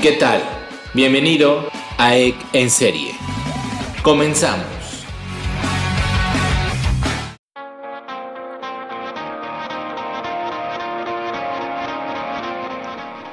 [0.00, 0.42] ¿Qué tal?
[0.92, 3.14] Bienvenido a EC en serie.
[4.02, 4.66] Comenzamos.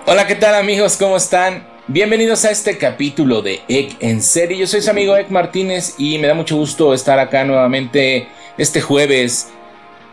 [0.05, 0.96] Hola, ¿qué tal amigos?
[0.96, 1.68] ¿Cómo están?
[1.88, 4.57] Bienvenidos a este capítulo de EC en serie.
[4.57, 8.80] Yo soy su amigo Ek Martínez y me da mucho gusto estar acá nuevamente este
[8.80, 9.50] jueves.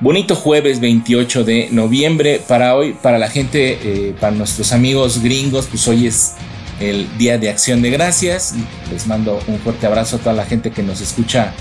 [0.02, 5.66] Bonito jueves 28 de noviembre para hoy, para la gente, eh, para nuestros amigos gringos,
[5.66, 6.36] pues hoy es
[6.80, 8.54] el Día de Acción de Gracias.
[8.90, 11.52] Les mando un fuerte abrazo a toda la gente que nos escucha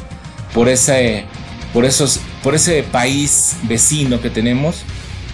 [0.54, 1.26] por ese,
[1.74, 4.84] por esos, por ese país vecino que tenemos.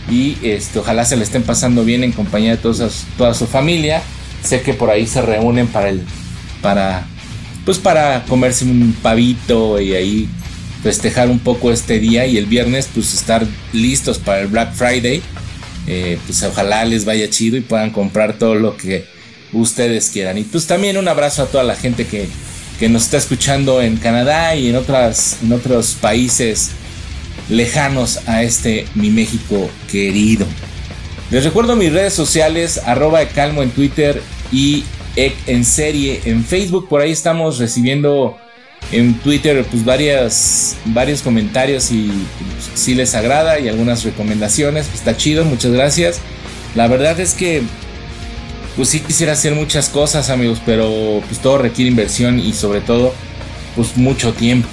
[0.10, 4.02] Y este, ojalá se le estén pasando bien en compañía de todas, toda su familia.
[4.42, 6.02] Sé que por ahí se reúnen para el,
[6.60, 7.06] para,
[7.66, 10.30] pues para comerse un pavito y ahí
[10.86, 15.20] festejar un poco este día y el viernes pues estar listos para el Black Friday.
[15.88, 19.04] Eh, pues ojalá les vaya chido y puedan comprar todo lo que
[19.52, 20.38] ustedes quieran.
[20.38, 22.28] Y pues también un abrazo a toda la gente que,
[22.78, 26.70] que nos está escuchando en Canadá y en, otras, en otros países
[27.50, 30.46] lejanos a este mi México querido.
[31.32, 34.84] Les recuerdo mis redes sociales, arroba de calmo en Twitter y
[35.16, 36.88] en serie en Facebook.
[36.88, 38.38] Por ahí estamos recibiendo
[38.92, 44.88] en Twitter pues varias, varios comentarios y pues, si les agrada y algunas recomendaciones.
[44.88, 46.20] Pues, está chido, muchas gracias.
[46.76, 47.64] La verdad es que
[48.76, 53.14] pues sí quisiera hacer muchas cosas amigos, pero pues todo requiere inversión y sobre todo
[53.76, 54.68] pues mucho tiempo,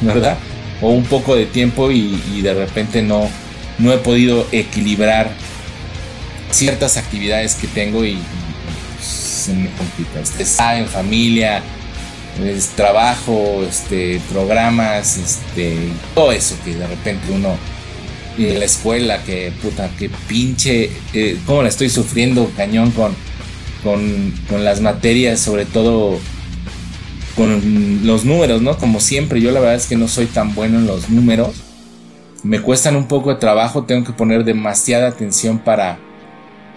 [0.00, 0.38] ¿verdad?
[0.80, 3.28] O un poco de tiempo y, de repente no,
[3.78, 5.30] no he podido equilibrar
[6.50, 8.18] ciertas actividades que tengo y,
[8.96, 10.20] pues, se me complica.
[10.20, 10.44] Este,
[10.78, 11.62] en familia,
[12.44, 15.76] es, trabajo, este, programas, este,
[16.14, 17.56] todo eso que de repente uno
[18.38, 23.14] en la escuela, que puta, que pinche, eh, cómo la estoy sufriendo cañón con
[23.82, 26.18] con, las materias, sobre todo
[27.36, 28.76] con los números, ¿no?
[28.78, 31.50] Como siempre, yo la verdad es que no soy tan bueno en los números.
[32.42, 35.98] Me cuestan un poco de trabajo, tengo que poner demasiada atención para,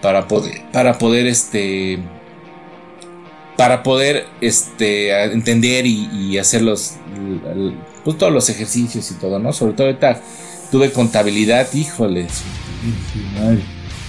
[0.00, 1.98] para poder, para poder, este,
[3.56, 6.94] para poder, este, entender y, hacer los,
[8.04, 9.52] pues, todos los ejercicios y todo, ¿no?
[9.52, 10.20] Sobre todo ahorita
[10.70, 12.26] tuve contabilidad, híjole,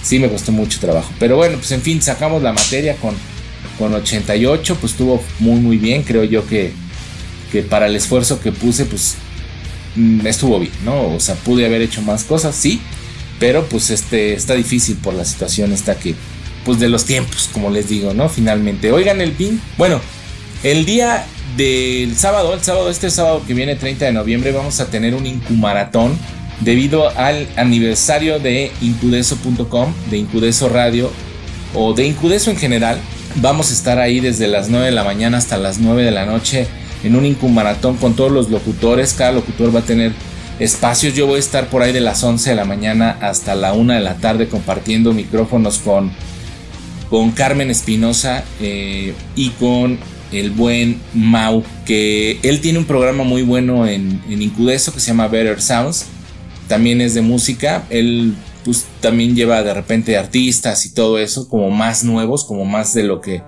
[0.02, 1.10] sí me costó mucho trabajo.
[1.18, 3.14] Pero bueno, pues en fin, sacamos la materia con,
[3.78, 6.72] con 88, pues estuvo muy muy bien, creo yo que,
[7.50, 9.16] que para el esfuerzo que puse, pues
[9.96, 11.14] mm, estuvo bien, ¿no?
[11.14, 12.80] O sea, pude haber hecho más cosas, sí,
[13.38, 16.14] pero pues este está difícil por la situación está que
[16.64, 18.28] pues de los tiempos, como les digo, ¿no?
[18.28, 19.60] Finalmente, oigan el pin.
[19.76, 20.00] Bueno,
[20.62, 21.26] el día
[21.56, 25.26] del sábado, el sábado este sábado que viene 30 de noviembre vamos a tener un
[25.26, 26.18] incumaratón
[26.60, 31.10] debido al aniversario de incudeso.com, de Incudeso Radio
[31.74, 32.98] o de Incudeso en general.
[33.36, 36.26] Vamos a estar ahí desde las 9 de la mañana hasta las 9 de la
[36.26, 36.66] noche
[37.04, 39.12] en un incumaratón con todos los locutores.
[39.12, 40.12] Cada locutor va a tener
[40.58, 41.14] espacios.
[41.14, 43.92] Yo voy a estar por ahí de las 11 de la mañana hasta la 1
[43.92, 46.10] de la tarde compartiendo micrófonos con,
[47.10, 49.98] con Carmen Espinosa eh, y con
[50.32, 55.08] el buen Mau, que él tiene un programa muy bueno en, en Incudeso que se
[55.08, 56.06] llama Better Sounds
[56.68, 57.84] también es de música.
[57.90, 62.94] Él pues, también lleva de repente artistas y todo eso, como más nuevos, como más
[62.94, 63.42] de lo que,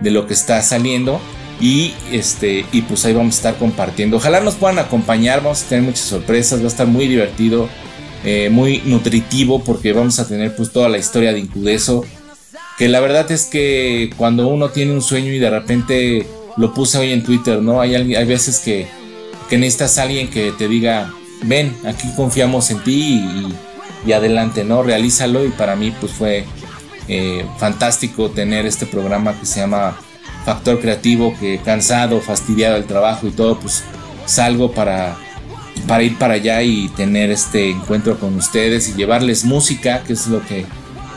[0.00, 1.20] de lo que está saliendo.
[1.58, 4.18] Y, este, y pues ahí vamos a estar compartiendo.
[4.18, 7.70] Ojalá nos puedan acompañar, vamos a tener muchas sorpresas, va a estar muy divertido,
[8.24, 12.04] eh, muy nutritivo, porque vamos a tener pues toda la historia de Incudeso.
[12.78, 16.26] Que la verdad es que cuando uno tiene un sueño y de repente
[16.56, 17.80] lo puse hoy en Twitter, ¿no?
[17.80, 18.86] Hay, hay veces que,
[19.50, 23.24] necesitas a alguien que te diga, ven, aquí confiamos en ti
[24.06, 24.82] y, adelante, ¿no?
[24.82, 26.44] Realízalo y para mí pues fue
[27.08, 29.98] eh, fantástico tener este programa que se llama
[30.44, 33.82] Factor Creativo, que cansado, fastidiado del trabajo y todo, pues
[34.26, 35.16] salgo para,
[35.88, 40.28] para ir para allá y tener este encuentro con ustedes y llevarles música, que es
[40.28, 40.66] lo que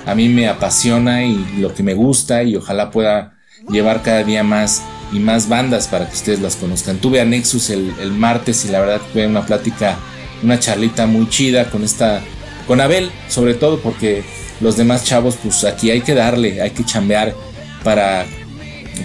[0.06, 3.34] a mí me apasiona y lo que me gusta y ojalá pueda
[3.70, 4.82] llevar cada día más
[5.12, 6.98] y más bandas para que ustedes las conozcan.
[6.98, 9.98] Tuve a Nexus el, martes y la verdad tuve una plática,
[10.44, 12.22] una charlita muy chida con esta,
[12.68, 14.24] con Abel, sobre todo porque
[14.62, 17.34] los demás chavos, pues aquí hay que darle, hay que chambear
[17.84, 18.26] para,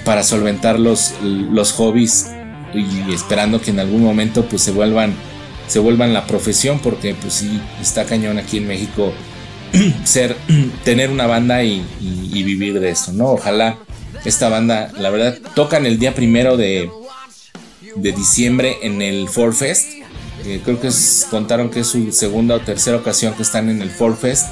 [0.05, 2.31] para solventar los, los hobbies
[2.75, 5.15] y esperando que en algún momento pues se vuelvan,
[5.69, 9.13] se vuelvan la profesión porque pues sí, está cañón aquí en México
[10.05, 10.37] ser,
[10.85, 11.85] tener una banda y,
[12.33, 13.33] vivir de eso, ¿no?
[13.33, 13.79] Ojalá
[14.25, 16.91] esta banda, la verdad, tocan el día primero de,
[17.97, 19.89] de diciembre en el Fall Fest.
[20.65, 20.91] creo que
[21.31, 24.47] contaron que es su segunda o tercera ocasión que están en el Fall Fest.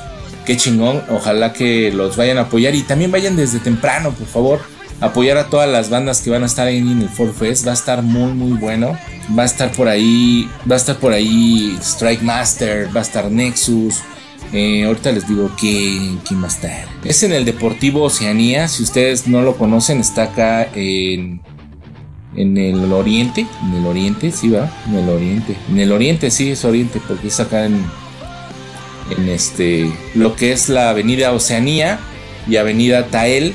[0.46, 1.02] qué chingón.
[1.10, 4.60] Ojalá que los vayan a apoyar y también vayan desde temprano, por favor.
[5.02, 7.66] Apoyar a todas las bandas que van a estar ahí en el Ford Fest.
[7.66, 8.96] Va a estar muy, muy bueno.
[9.36, 10.48] Va a estar por ahí.
[10.70, 12.88] Va a estar por ahí Strike Master.
[12.94, 13.96] Va a estar Nexus.
[14.52, 16.48] Eh, ahorita les digo quién, quién va.
[17.04, 18.68] Es en el Deportivo Oceanía.
[18.68, 21.40] Si ustedes no lo conocen, está acá en,
[22.36, 23.46] en el oriente.
[23.64, 24.70] En el oriente, sí va.
[24.86, 25.56] En el oriente.
[25.70, 27.00] En el oriente, sí, es oriente.
[27.08, 27.82] Porque es acá en,
[29.16, 29.90] en este.
[30.14, 31.98] Lo que es la Avenida Oceanía
[32.46, 33.54] y Avenida Tael.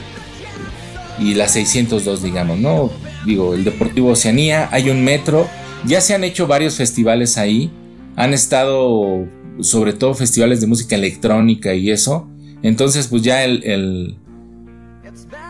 [1.20, 2.92] Y la 602, digamos, ¿no?
[3.24, 4.68] Digo, el Deportivo Oceanía.
[4.72, 5.48] Hay un metro.
[5.86, 7.70] Ya se han hecho varios festivales ahí.
[8.16, 9.28] Han estado
[9.62, 12.28] sobre todo festivales de música electrónica y eso.
[12.64, 14.18] Entonces, pues ya el,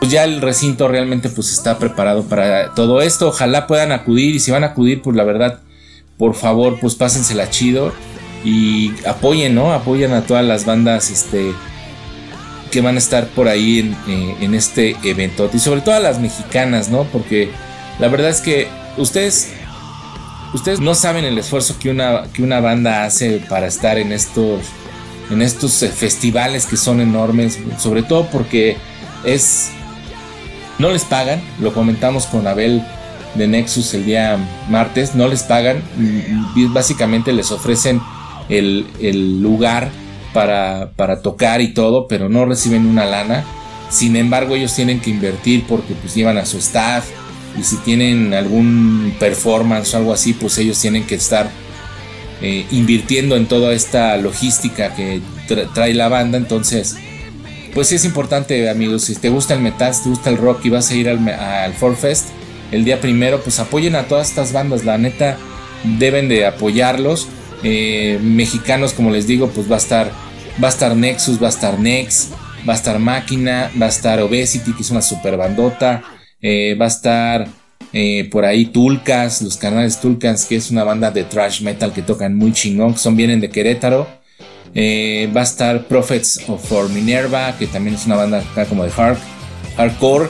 [0.00, 3.28] pues ya el recinto realmente pues está preparado para todo esto.
[3.28, 5.60] Ojalá puedan acudir y si van a acudir, pues la verdad,
[6.16, 7.92] por favor, pues pásensela chido
[8.44, 9.72] y apoyen, ¿no?
[9.72, 11.52] Apoyen a todas las bandas, este
[12.70, 16.00] que van a estar por ahí en, eh, en este evento y sobre todo a
[16.00, 17.04] las mexicanas, ¿no?
[17.04, 17.50] Porque
[17.98, 18.68] la verdad es que
[18.98, 19.54] ustedes
[20.54, 24.62] Ustedes no saben el esfuerzo que una, que una banda hace para estar en estos,
[25.30, 28.76] en estos eh, festivales que son enormes, sobre todo porque
[29.24, 29.70] es...
[30.78, 32.84] No les pagan, lo comentamos con Abel
[33.34, 34.38] de Nexus el día
[34.70, 35.82] martes, no les pagan,
[36.72, 38.00] básicamente les ofrecen
[38.48, 39.90] el, el lugar
[40.32, 43.44] para, para, tocar y todo, pero no reciben una lana.
[43.90, 47.08] Sin embargo, ellos tienen que invertir porque pues llevan a su staff,
[47.56, 51.50] y si tienen algún performance o algo así, pues ellos tienen que estar
[52.40, 55.20] eh, invirtiendo en toda esta logística que
[55.74, 56.38] trae la banda.
[56.38, 56.96] Entonces,
[57.74, 59.04] pues sí es importante, amigos.
[59.04, 61.28] Si te gusta el metal, si te gusta el rock y vas a ir al,
[61.28, 62.26] al Fest
[62.70, 64.84] el día primero, pues apoyen a todas estas bandas.
[64.84, 65.36] La neta,
[65.98, 67.28] deben de apoyarlos.
[67.62, 70.12] Eh, mexicanos, como les digo, pues va a estar,
[70.62, 72.28] va a estar Nexus, va a estar Nex,
[72.68, 76.02] va a estar Máquina, va a estar Obesity, que es una super bandota.
[76.40, 77.48] Eh, va a estar
[77.92, 82.02] eh, por ahí Tulcas, los canales Tulcas, que es una banda de thrash metal que
[82.02, 84.06] tocan muy chingón, que son vienen de Querétaro.
[84.74, 88.84] Eh, va a estar Prophets of for Minerva, que también es una banda acá como
[88.84, 89.18] de hard,
[89.76, 90.28] hardcore.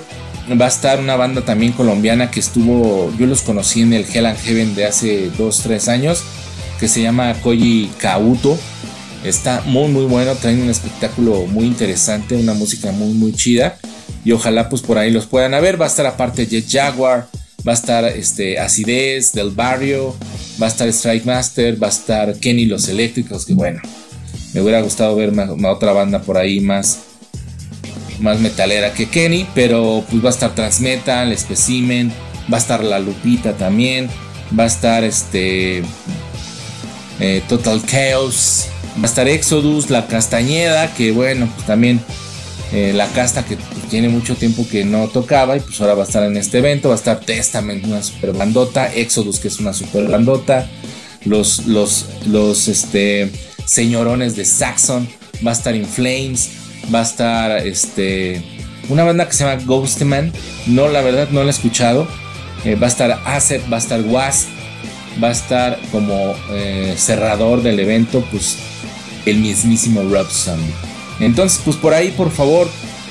[0.58, 4.24] Va a estar una banda también colombiana que estuvo, yo los conocí en el Hell
[4.24, 6.22] and Heaven de hace 2-3 años,
[6.80, 8.56] que se llama Koji Kauto.
[9.24, 13.78] Está muy muy bueno, traen un espectáculo muy interesante, una música muy muy chida
[14.24, 15.80] y ojalá pues por ahí los puedan ver.
[15.80, 17.28] Va a estar aparte Jet Jaguar,
[17.66, 20.14] va a estar este, Acidez del Barrio,
[20.60, 23.80] va a estar Strike Master, va a estar Kenny Los Eléctricos, que bueno,
[24.54, 27.00] me hubiera gustado ver más, otra banda por ahí más,
[28.20, 32.12] más metalera que Kenny, pero pues va a estar Transmetal, Specimen,
[32.52, 34.08] va a estar La Lupita también,
[34.58, 35.82] va a estar este
[37.20, 38.66] eh, Total Chaos,
[38.98, 42.00] va a estar Exodus, La Castañeda, que bueno, pues también
[42.72, 43.56] eh, la casta que
[43.88, 46.88] tiene mucho tiempo que no tocaba y pues ahora va a estar en este evento,
[46.88, 50.68] va a estar Testament, una super bandota, Exodus que es una super bandota,
[51.24, 53.32] los, los, los este,
[53.64, 55.08] señorones de Saxon,
[55.46, 56.50] va a estar In Flames,
[56.94, 58.42] va a estar este,
[58.88, 60.32] una banda que se llama Ghostman,
[60.66, 62.06] no la verdad no la he escuchado,
[62.64, 64.46] eh, va a estar Asset, va a estar Was,
[65.22, 68.58] va a estar como eh, cerrador del evento pues
[69.26, 70.97] el mismísimo Rob Zombie.
[71.20, 72.68] Entonces, pues por ahí, por favor,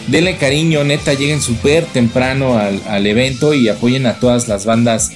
[0.07, 5.11] denle cariño, neta, lleguen súper temprano al, evento y apoyen a todas las bandas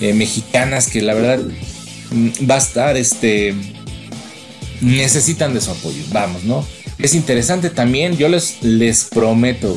[0.00, 1.40] eh, mexicanas que la verdad
[2.10, 3.54] mm, va a estar, este,
[4.80, 6.64] necesitan de su apoyo, vamos, ¿no?
[6.98, 9.76] Es interesante también, yo les, les prometo,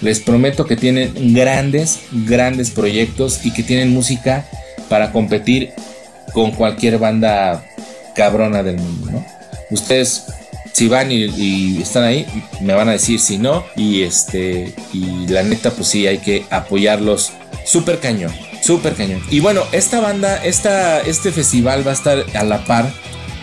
[0.00, 4.48] les prometo que tienen grandes, grandes proyectos y que tienen música
[4.88, 5.70] para competir
[6.32, 7.64] con cualquier banda
[8.14, 9.26] cabrona del mundo, ¿no?
[9.70, 10.24] Ustedes
[10.72, 12.26] si van y, están ahí,
[12.60, 13.64] me van a decir si no.
[13.76, 17.32] Y este, y la neta, pues sí, hay que apoyarlos.
[17.64, 19.22] Súper cañón, súper cañón.
[19.30, 22.92] Y bueno, esta banda, esta, este festival va a estar a la par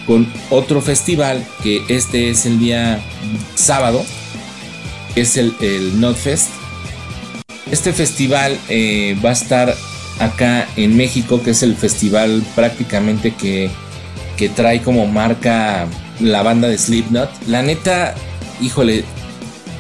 [0.06, 3.00] con otro festival que este es el día
[3.56, 4.04] sábado,
[5.16, 6.50] es el, el Notfest.
[7.72, 9.76] Este festival eh, va a estar
[10.20, 13.70] acá en México, que es el festival prácticamente que,
[14.36, 15.88] que trae como marca
[16.20, 17.30] la banda de Slipknot.
[17.48, 18.16] La neta,
[18.62, 19.04] híjole,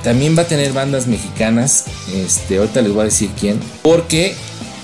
[0.03, 1.85] también va a tener bandas mexicanas.
[2.13, 3.59] Este, ahorita les voy a decir quién.
[3.81, 4.35] Porque,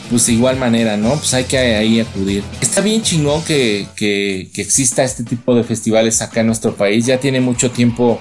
[0.09, 1.15] pues de igual manera, ¿no?
[1.15, 2.43] Pues hay que ahí acudir.
[2.61, 7.05] Está bien chingón que, que, que exista este tipo de festivales acá en nuestro país.
[7.05, 8.19] Ya tiene mucho tiempo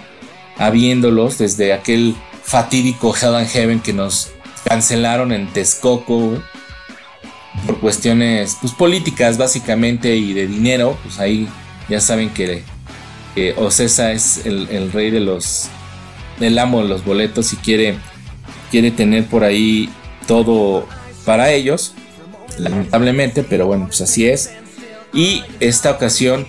[0.56, 4.30] habiéndolos desde aquel fatídico Hell and Heaven que nos
[4.64, 6.42] cancelaron en Texcoco.
[7.66, 11.48] Por cuestiones pues, políticas básicamente y de dinero, pues ahí
[11.88, 12.64] ya saben que
[13.34, 15.68] que Ocesa es el, rey de los,
[16.40, 17.96] el amo de los boletos y quiere,
[18.70, 19.88] quiere tener por ahí
[20.26, 20.86] todo
[21.24, 21.94] para ellos,
[22.58, 24.52] lamentablemente, pero bueno, pues así es.
[25.12, 26.46] Y esta ocasión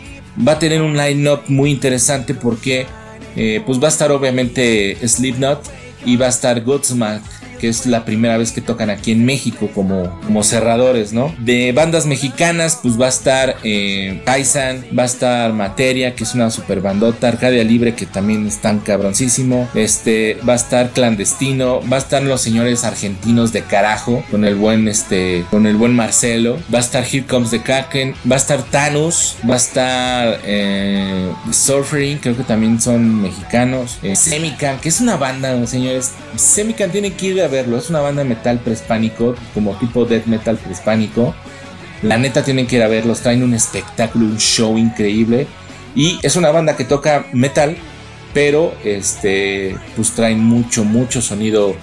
[0.48, 2.88] va a tener un line-up muy interesante porque
[3.36, 5.64] eh, pues va a estar obviamente Slipknot
[6.06, 7.22] y va a estar Godsmack
[7.66, 11.34] que es la primera vez que tocan aquí en México como, como cerradores, ¿no?
[11.40, 16.36] De bandas mexicanas, pues va a estar eh, Kaisan, va a estar Materia, que es
[16.36, 21.96] una super bandota, Arcadia Libre, que también están cabroncísimo, este, va a estar Clandestino, va
[21.96, 26.60] a estar los señores argentinos de carajo, con el buen, este, con el buen Marcelo,
[26.72, 31.32] va a estar Here Comes the Kraken, va a estar Thanos, va a estar eh,
[32.22, 37.26] creo que también son mexicanos, eh, Semican, que es una banda, señores, Semican tiene que
[37.26, 41.34] ir Es una banda metal prehispánico, como tipo death metal prehispánico.
[42.02, 43.22] La neta tienen que ir a verlos.
[43.22, 45.48] Traen un espectáculo, un show increíble.
[45.96, 47.78] Y es una banda que toca metal,
[48.34, 51.76] pero este, pues traen mucho, mucho sonido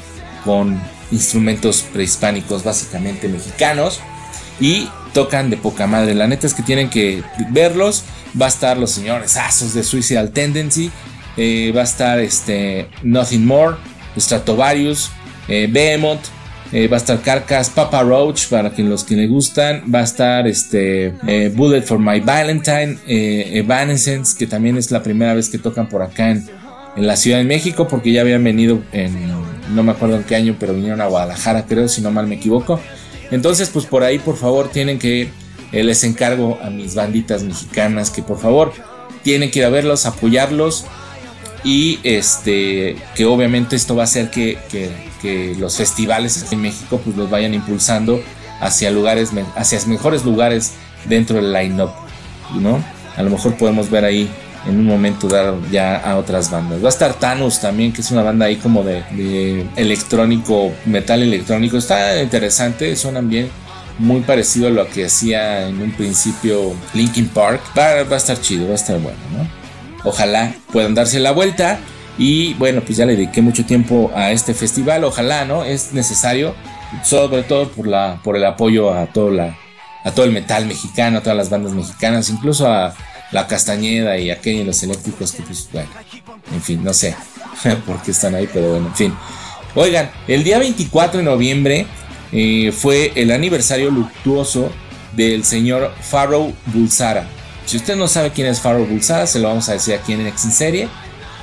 [0.45, 0.79] con
[1.11, 4.01] instrumentos prehispánicos, básicamente mexicanos.
[4.61, 6.15] Y tocan de poca madre.
[6.15, 8.05] La neta es que tienen que verlos.
[8.41, 10.91] Va a estar los señores Asos de Suicidal Tendency.
[11.37, 13.77] Eh, va a estar este, Nothing More,
[14.19, 15.11] Stratovarius,
[15.49, 16.21] eh, Behemoth,
[16.73, 20.05] eh, va a estar Carcass, Papa Roach para quien los que le gustan, va a
[20.05, 25.59] estar este eh, Bullet for My Valentine, Evanescence, que también es la primera vez que
[25.59, 26.47] tocan por acá en,
[26.97, 29.15] en, la Ciudad de México, porque ya habían venido en,
[29.75, 32.37] no me acuerdo en qué año, pero vinieron a Guadalajara, creo, si no mal me
[32.37, 32.81] equivoco.
[33.31, 35.29] Entonces, pues por ahí, por favor, tienen que,
[35.73, 38.73] les encargo a mis banditas mexicanas que por favor
[39.23, 40.85] tienen que ir a verlos, apoyarlos
[41.65, 44.59] y este que obviamente esto va a hacer que,
[45.59, 48.23] los festivales en México pues los vayan impulsando
[48.61, 50.73] hacia lugares hacia mejores lugares
[51.07, 51.91] dentro del line-up
[52.61, 52.83] ¿no?
[53.17, 54.31] a lo mejor podemos ver ahí
[54.67, 58.11] en un momento dar ya a otras bandas va a estar Thanos también que es
[58.11, 63.51] una banda ahí como de, electrónico metal electrónico está interesante suenan bien
[63.99, 68.41] muy parecido a lo que hacía en un principio Linkin Park va, va a estar
[68.41, 69.63] chido va a estar bueno ¿no?
[70.05, 71.79] Ojalá puedan darse la vuelta.
[72.19, 75.05] Y bueno, pues ya le dediqué mucho tiempo a este festival.
[75.05, 75.65] Ojalá, ¿no?
[75.65, 76.55] Es necesario,
[77.05, 79.57] sobre todo por, la, por el apoyo a todo, la,
[80.05, 82.95] a todo el metal mexicano, a todas las bandas mexicanas, incluso a
[83.31, 85.89] la Castañeda y a Kenny los Eléctricos, que pues bueno,
[86.53, 87.17] en fin, no sé
[87.87, 89.15] por qué están ahí, pero bueno, en fin.
[89.75, 91.87] Oigan, el día 24 de noviembre
[92.31, 94.71] eh, fue el aniversario luctuoso
[95.17, 97.27] del señor Pharaoh Bulsara
[97.67, 100.27] si usted no sabe quién es Pharaoh Bulsara, se lo vamos a decir aquí en
[100.27, 100.89] X en serie.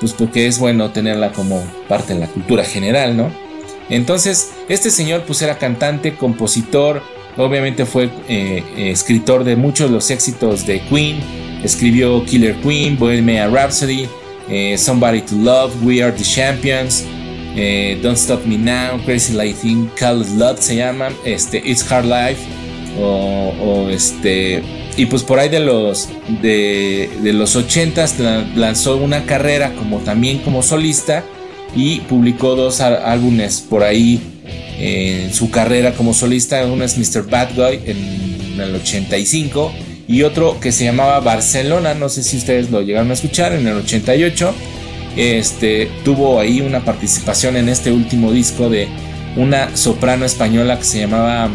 [0.00, 3.49] pues porque es bueno tenerla como parte de la cultura general, ¿no?
[3.90, 7.02] Entonces, este señor pues era cantante, compositor,
[7.36, 11.20] obviamente fue eh, escritor de muchos de los éxitos de Queen,
[11.62, 14.08] escribió Killer Queen, Bohemian Rhapsody,
[14.48, 17.04] eh, Somebody to Love, We Are the Champions,
[17.56, 22.40] eh, Don't Stop Me Now, Crazy Lightning, Call Love se llama, este, It's Hard Life,
[22.98, 24.62] o, o este
[24.96, 26.08] y pues por ahí de los
[26.42, 28.04] de, los 80
[28.56, 31.24] lanzó una carrera como también como solista
[31.74, 34.20] y publicó dos álbumes por ahí
[34.78, 36.64] en su carrera como solista.
[36.66, 37.28] Uno es Mr.
[37.28, 39.72] Bad Guy en el 85
[40.08, 41.94] y otro que se llamaba Barcelona.
[41.94, 44.54] No sé si ustedes lo llegaron a escuchar en el 88
[45.16, 48.88] este tuvo ahí una participación en este último disco de
[49.36, 51.48] una soprano española que se llamaba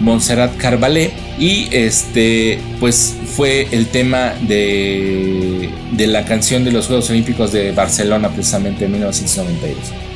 [0.00, 7.10] Montserrat Carvalé y este pues fue el tema de, de la canción de los Juegos
[7.10, 10.06] Olímpicos de Barcelona precisamente en 1992.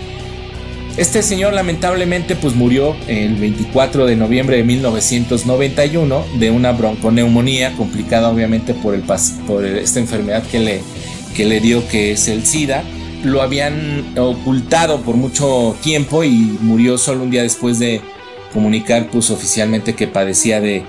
[0.97, 8.29] Este señor lamentablemente pues murió el 24 de noviembre de 1991 de una bronconeumonía complicada
[8.29, 9.03] obviamente por, el,
[9.47, 10.81] por esta enfermedad que le,
[11.37, 12.83] que le dio que es el SIDA
[13.25, 18.00] lo habían ocultado por mucho tiempo y murió solo un día después de
[18.53, 20.83] comunicar pues oficialmente que padecía de,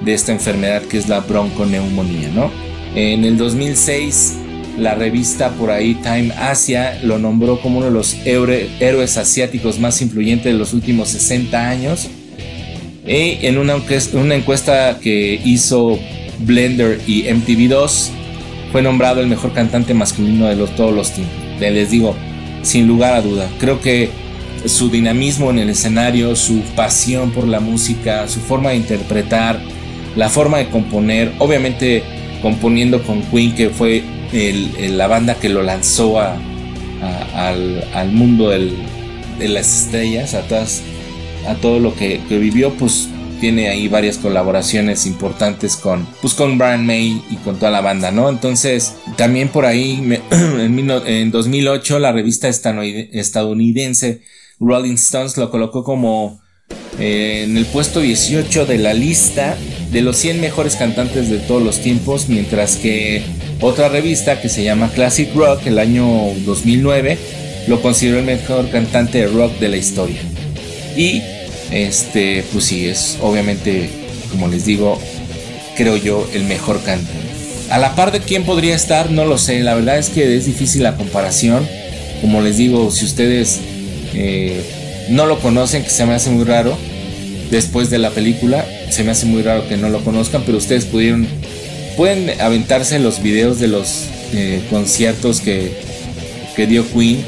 [0.00, 2.50] de esta enfermedad que es la bronconeumonía, ¿no?
[2.94, 4.36] En el 2006
[4.78, 10.00] la revista por ahí Time Asia lo nombró como uno de los héroes asiáticos más
[10.00, 12.08] influyentes de los últimos 60 años.
[13.06, 13.76] Y en una,
[14.12, 15.98] una encuesta que hizo
[16.40, 18.10] Blender y MTV2
[18.70, 21.36] fue nombrado el mejor cantante masculino de los, todos los tiempos.
[21.58, 22.14] Les digo,
[22.62, 24.10] sin lugar a duda, creo que
[24.66, 29.60] su dinamismo en el escenario, su pasión por la música, su forma de interpretar,
[30.18, 32.02] la forma de componer, obviamente
[32.42, 40.34] componiendo con Queen, que fue la banda que lo lanzó al, mundo de las estrellas,
[40.34, 40.40] a,
[41.48, 43.08] a todo lo que, vivió, pues
[43.40, 48.10] tiene ahí varias colaboraciones importantes con, pues con Brian May y con toda la banda,
[48.10, 48.28] ¿no?
[48.28, 54.22] Entonces, también por ahí, en, en 2008, la revista estadounidense
[54.58, 56.40] Rolling Stones lo colocó como
[56.98, 59.56] eh, en el puesto 18 de la lista
[59.92, 63.22] de los 100 mejores cantantes de todos los tiempos, mientras que
[63.60, 66.06] otra revista que se llama Classic Rock, el año
[66.44, 67.18] 2009,
[67.66, 70.20] lo consideró el mejor cantante de rock de la historia.
[70.96, 71.22] Y
[71.70, 73.90] este, pues sí, es obviamente,
[74.30, 75.00] como les digo,
[75.76, 77.28] creo yo, el mejor cantante.
[77.70, 79.60] A la par de quién podría estar, no lo sé.
[79.60, 81.66] La verdad es que es difícil la comparación.
[82.22, 83.60] Como les digo, si ustedes
[84.14, 84.62] eh,
[85.08, 86.76] no lo conocen, que se me hace muy raro,
[87.50, 90.84] después de la película, se me hace muy raro que no lo conozcan, pero ustedes
[90.84, 91.26] pudieron,
[91.96, 95.72] pueden aventarse los videos de los eh, conciertos que,
[96.56, 97.24] que dio Queen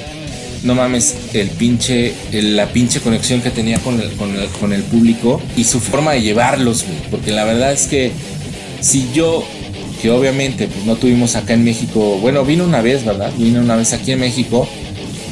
[0.62, 4.82] no mames, el pinche, la pinche conexión que tenía con el, con, el, con el
[4.82, 8.12] público y su forma de llevarlos, Porque la verdad es que
[8.80, 9.44] si yo,
[10.02, 13.32] que obviamente pues no tuvimos acá en México, bueno, vino una vez, ¿verdad?
[13.38, 14.68] Vino una vez aquí en México,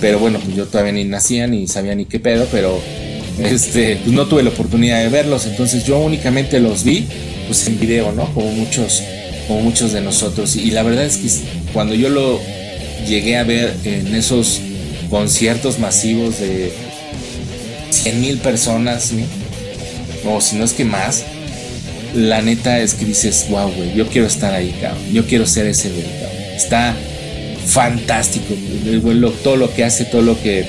[0.00, 2.80] pero bueno, yo todavía ni nacía ni sabía ni qué pedo, pero
[3.38, 7.06] este, pues no tuve la oportunidad de verlos, entonces yo únicamente los vi,
[7.46, 8.32] pues en video, ¿no?
[8.34, 9.02] Como muchos,
[9.46, 10.56] como muchos de nosotros.
[10.56, 11.28] Y la verdad es que
[11.72, 12.40] cuando yo lo
[13.06, 14.60] llegué a ver en esos
[15.10, 16.72] conciertos masivos de
[17.90, 19.12] 100 mil personas,
[20.26, 21.24] o si no es que más,
[22.14, 25.66] la neta es que dices, wow, güey, yo quiero estar ahí, cabrón, yo quiero ser
[25.66, 26.04] ese güey,
[26.56, 26.96] Está
[27.68, 28.54] fantástico,
[29.44, 30.64] todo lo que hace, todo lo que,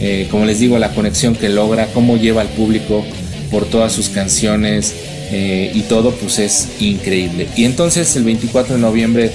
[0.00, 3.04] eh, como les digo, la conexión que logra, cómo lleva al público
[3.50, 4.94] por todas sus canciones
[5.32, 7.48] eh, y todo, pues es increíble.
[7.56, 9.30] Y entonces el 24 de noviembre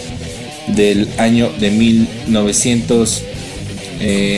[0.68, 3.24] del año de 1900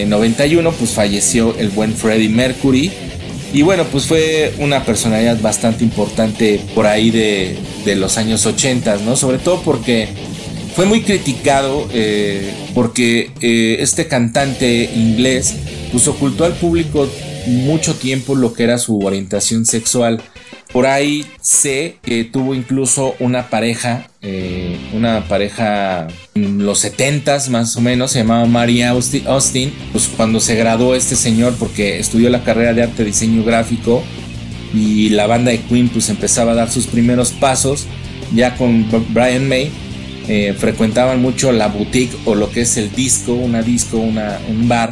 [0.08, 2.91] 91 eh, pues falleció el buen Freddie Mercury.
[3.54, 7.58] Y bueno, pues fue una personalidad bastante importante por ahí de,
[7.96, 9.15] los años 80, ¿no?
[9.15, 10.10] Sobre todo porque
[10.76, 15.56] fue muy criticado eh, porque eh, este cantante inglés
[15.92, 17.10] pues ocultó al público
[17.48, 20.22] mucho tiempo lo que era su orientación sexual
[20.76, 27.78] por ahí sé que tuvo incluso una pareja, eh, una pareja en los 70 más
[27.78, 28.46] o menos, se llamaba
[29.28, 29.74] Austin.
[29.94, 34.04] Pues cuando se graduó este señor, porque estudió la carrera de arte diseño gráfico
[34.74, 37.86] y la banda de Queen pues empezaba a dar sus primeros pasos,
[38.34, 39.72] ya con Brian May.
[40.28, 44.68] Eh, frecuentaban mucho la boutique o lo que es el disco, una disco, una, un
[44.68, 44.92] bar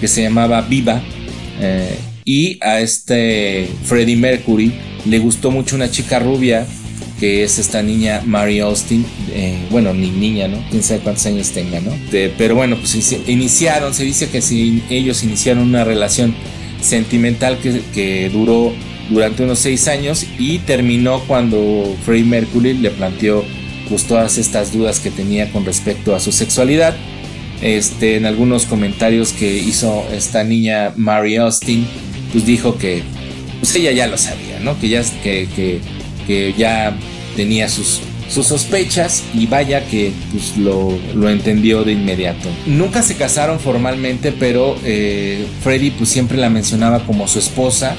[0.00, 1.00] que se llamaba Viva.
[1.60, 4.72] Eh, y a este Freddie Mercury
[5.06, 6.66] le gustó mucho una chica rubia
[7.20, 10.58] que es esta niña Mary Austin, eh, bueno, ni niña, ¿no?
[10.70, 11.92] Quién sabe cuántos años tenga, ¿no?
[12.36, 14.38] pero bueno, pues iniciaron, se dice que
[14.90, 16.34] ellos iniciaron una relación
[16.80, 18.72] sentimental que, que duró
[19.08, 23.44] durante unos seis años y terminó cuando Freddie Mercury le planteó
[23.92, 26.96] pues todas estas dudas que tenía con respecto a su sexualidad.
[27.60, 31.86] Este, en algunos comentarios que hizo esta niña Mary Austin,
[32.32, 33.02] pues dijo que
[33.60, 34.80] pues ella ya lo sabía, ¿no?
[34.80, 34.88] Que
[36.56, 36.96] ya,
[37.36, 38.00] tenía sus,
[38.30, 42.48] sus sospechas y vaya que pues, lo, lo, entendió de inmediato.
[42.64, 47.94] Nunca se casaron formalmente, pero eh, Freddy pues siempre la mencionaba como su esposa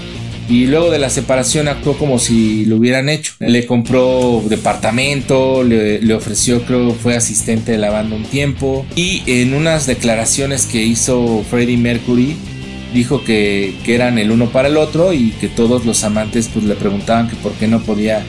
[0.50, 3.34] y luego de la separación actuó como si lo hubieran hecho.
[3.40, 9.54] Le compró departamento, le, ofreció, creo fue asistente de la banda un tiempo y en
[9.54, 12.36] unas declaraciones que hizo Freddie Mercury
[12.94, 16.76] dijo que, eran el uno para el otro y que todos los amantes pues le
[16.76, 18.24] preguntaban que por qué no podía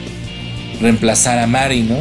[0.81, 1.97] reemplazar a Mari, ¿no?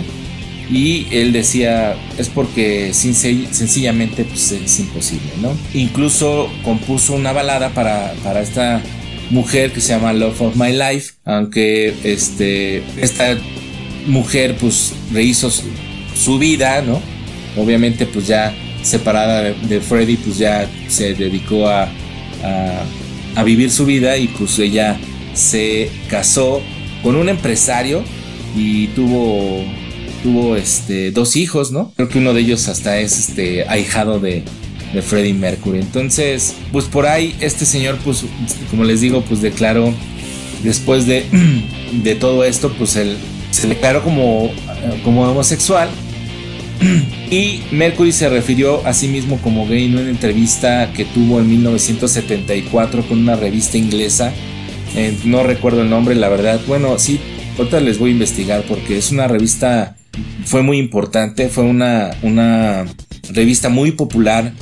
[0.71, 5.55] Y él decía, es porque sencillamente pues, es imposible, ¿no?
[5.75, 8.83] Incluso compuso una balada para, para esta
[9.35, 13.37] mujer que se llama Love of My Life, aunque este, esta
[14.07, 17.03] mujer pues rehizo su, vida, ¿no?
[17.57, 21.89] Obviamente pues ya separada de, Freddie, pues ya se dedicó a,
[23.35, 24.99] a, vivir su vida y pues ella
[25.35, 26.63] se casó
[27.03, 28.05] con un empresario
[28.57, 29.65] y tuvo
[30.23, 31.93] tuvo este dos hijos, ¿no?
[31.97, 34.45] Creo que uno de ellos hasta es este ahijado de,
[34.95, 35.81] de Freddie Mercury.
[35.81, 38.25] Entonces, pues por ahí este señor, pues
[38.71, 39.93] como les digo, pues declaró
[40.63, 41.25] después de,
[42.03, 43.17] de todo esto, pues él
[43.51, 44.51] se declaró como,
[45.03, 45.89] como homosexual.
[47.31, 51.49] Y Mercury se refirió a sí mismo como gay en una entrevista que tuvo en
[51.49, 54.33] 1974 con una revista inglesa.
[54.95, 56.61] Eh, no recuerdo el nombre, la verdad.
[56.69, 57.19] Bueno, sí,
[57.59, 59.97] ahorita les voy a investigar porque es una revista,
[60.45, 62.85] fue muy importante, fue una, una
[63.33, 64.53] revista muy popular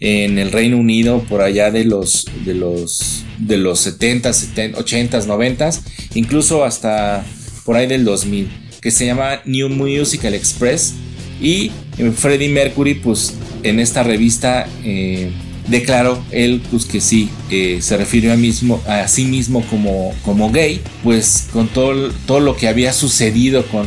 [0.00, 5.26] en el Reino Unido por allá de los de los de los 70, 70 80,
[5.26, 5.70] 90,
[6.14, 7.24] incluso hasta
[7.64, 8.48] por ahí del 2000,
[8.80, 10.94] que se llama New Musical Express.
[11.40, 15.30] Y eh, Freddie Mercury pues en esta revista eh,
[15.68, 20.50] declaró él pues que sí eh, se refirió a, mismo, a sí mismo como, como
[20.50, 23.86] gay pues con todo, todo lo que había sucedido con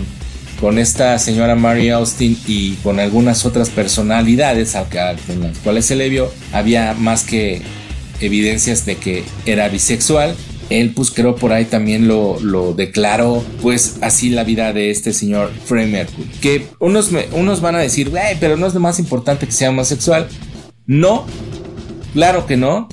[0.61, 6.07] con esta señora Mary Austin y con algunas otras personalidades a, las cuales se le
[6.07, 7.63] vio, había más que
[8.19, 10.35] evidencias de que era bisexual.
[10.69, 15.13] Él pues creo por ahí también lo, lo declaró, pues así la vida de este
[15.13, 16.29] señor Freddie Mercury.
[16.39, 20.27] Que unos, unos van a decir, pero no es lo más importante que sea homosexual.
[20.85, 21.25] No,
[22.13, 22.87] claro que no.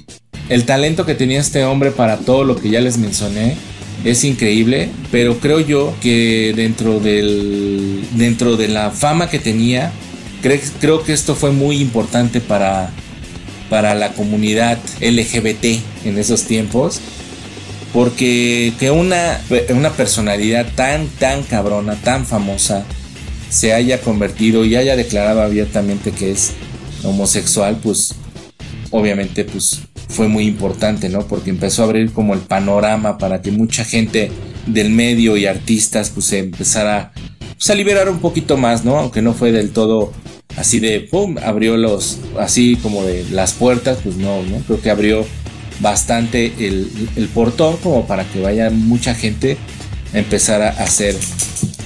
[0.48, 3.56] El talento que tenía este hombre para todo lo que ya les mencioné,
[4.04, 9.92] es increíble, pero creo yo que dentro del dentro de la fama que tenía,
[10.42, 12.90] creo, que esto fue muy importante para
[13.68, 15.64] para la comunidad LGBT
[16.04, 17.00] en esos tiempos.
[17.92, 22.84] Porque que una, una personalidad tan, tan cabrona, tan famosa,
[23.48, 26.52] se haya convertido y haya declarado abiertamente que es
[27.02, 28.14] homosexual, pues
[28.90, 31.26] obviamente pues fue muy importante, ¿no?
[31.26, 34.30] Porque empezó a abrir como el panorama para que mucha gente
[34.66, 37.12] del medio y artistas pues se empezara
[37.56, 38.98] pues, a liberar un poquito más, ¿no?
[38.98, 40.12] Aunque no fue del todo
[40.56, 44.58] así de, ¡pum!, abrió los, así como de las puertas, pues no, ¿no?
[44.66, 45.26] Creo que abrió
[45.80, 49.56] bastante el, el portón como para que vaya mucha gente
[50.12, 51.14] a empezar a hacer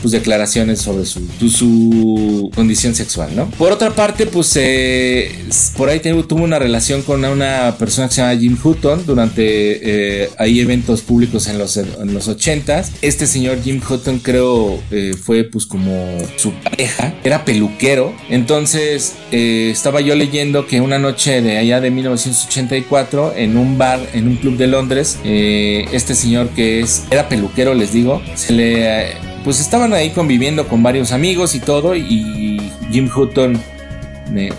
[0.03, 3.49] pues, declaraciones sobre su, su, condición sexual, ¿no?
[3.51, 5.33] Por otra parte, pues eh,
[5.77, 10.31] por ahí tuvo una relación con una persona que se llama Jim Hutton durante eh,
[10.39, 15.45] ahí eventos públicos en los, en los 80 Este señor Jim Hutton creo eh, fue
[15.45, 18.15] pues como su pareja, era peluquero.
[18.29, 24.27] Entonces estaba yo leyendo que una noche de allá de 1984 en un bar, en
[24.27, 29.61] un club de Londres, este señor que es, era peluquero, les digo, se le pues
[29.61, 33.61] estaban ahí conviviendo con varios amigos y todo y Jim Hutton
[34.37, 34.51] eh,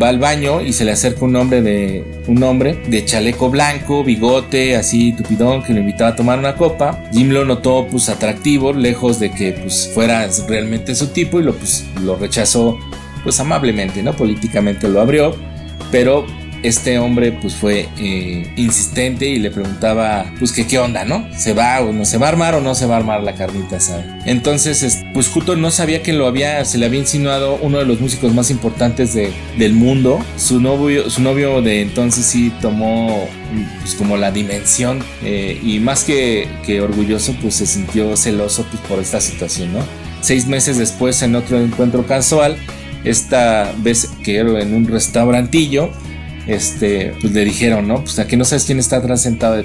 [0.00, 4.04] va al baño y se le acerca un hombre de un hombre de chaleco blanco,
[4.04, 7.02] bigote, así tupidón que lo invitaba a tomar una copa.
[7.12, 11.54] Jim lo notó pues atractivo, lejos de que pues fuera realmente su tipo y lo
[11.54, 12.78] pues lo rechazó
[13.22, 14.14] pues amablemente, ¿no?
[14.14, 15.34] Políticamente lo abrió,
[15.90, 16.24] pero
[16.62, 21.26] este hombre pues fue eh, insistente y le preguntaba pues que qué onda, ¿no?
[21.36, 23.34] ¿Se va o no se va a armar o no se va a armar la
[23.34, 24.18] carnita asada?
[24.26, 28.00] Entonces pues justo no sabía que lo había, se le había insinuado uno de los
[28.00, 30.24] músicos más importantes de, del mundo.
[30.36, 33.28] Su novio, su novio de entonces sí tomó
[33.80, 38.82] pues como la dimensión eh, y más que, que orgulloso pues se sintió celoso pues
[38.82, 39.80] por esta situación, ¿no?
[40.20, 42.56] Seis meses después en otro encuentro casual,
[43.04, 45.90] esta vez que era en un restaurantillo,
[46.50, 48.02] este, pues le dijeron, ¿no?
[48.02, 49.62] Pues aquí no sabes quién está atrás sentado,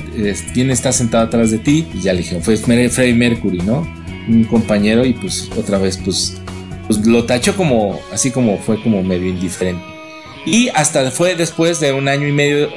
[0.54, 1.88] quién está sentado atrás de ti.
[1.94, 3.88] Y ya le dijeron, fue Freddie Mercury, ¿no?
[4.28, 6.38] Un compañero y pues otra vez, pues,
[6.88, 9.84] pues lo tachó como, así como fue como medio indiferente.
[10.46, 12.70] Y hasta fue después de un año y medio,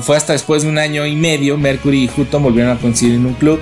[0.00, 3.26] fue hasta después de un año y medio, Mercury y Hutton volvieron a coincidir en
[3.26, 3.58] un club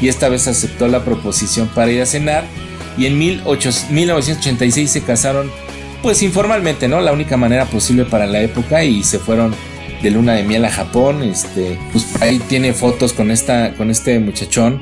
[0.00, 2.44] y esta vez aceptó la proposición para ir a cenar.
[2.96, 5.50] Y en 1986 se casaron
[6.02, 7.00] pues informalmente, ¿no?
[7.00, 9.54] La única manera posible para la época y se fueron
[10.02, 14.18] de luna de miel a Japón, este, pues ahí tiene fotos con esta, con este
[14.18, 14.80] muchachón.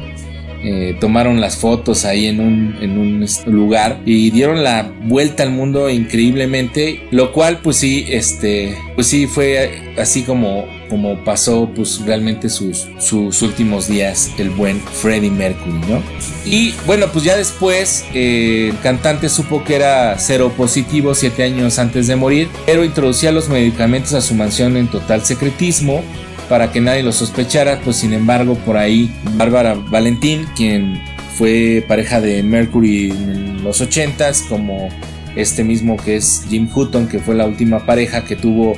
[0.63, 5.51] Eh, tomaron las fotos ahí en un, en un lugar y dieron la vuelta al
[5.51, 12.01] mundo increíblemente, lo cual pues sí, este, pues sí fue así como como pasó pues
[12.05, 16.03] realmente sus, sus últimos días el buen Freddie Mercury, ¿no?
[16.45, 21.79] Y bueno, pues ya después eh, el cantante supo que era cero positivo siete años
[21.79, 26.03] antes de morir, pero introducía los medicamentos a su mansión en total secretismo
[26.49, 31.01] para que nadie lo sospechara, pues sin embargo por ahí Bárbara Valentín, quien
[31.37, 34.89] fue pareja de Mercury en los 80s como
[35.35, 38.75] este mismo que es Jim Hutton, que fue la última pareja que tuvo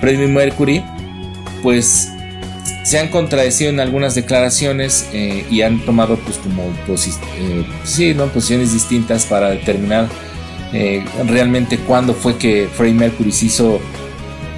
[0.00, 0.84] Freddie Mercury,
[1.64, 2.12] pues
[2.82, 6.62] se han contradecido en algunas declaraciones eh, y han tomado pues como
[7.38, 7.64] eh,
[8.32, 10.06] posiciones distintas para determinar
[10.74, 13.80] eh, realmente cuándo fue que Freddie Mercury se hizo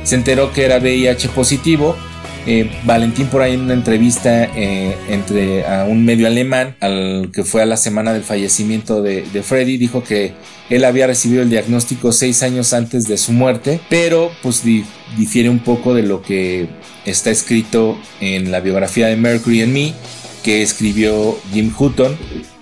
[0.02, 1.96] se enteró que era VIH positivo
[2.46, 7.44] eh, Valentín por ahí en una entrevista eh, entre a un medio alemán al que
[7.44, 10.32] fue a la semana del fallecimiento de, Freddy dijo que
[10.70, 14.62] él había recibido el diagnóstico seis años antes de su muerte pero pues
[15.16, 16.68] difiere un poco de lo que
[17.04, 19.94] está escrito en la biografía de Mercury en Me
[20.42, 22.16] que escribió Jim Hutton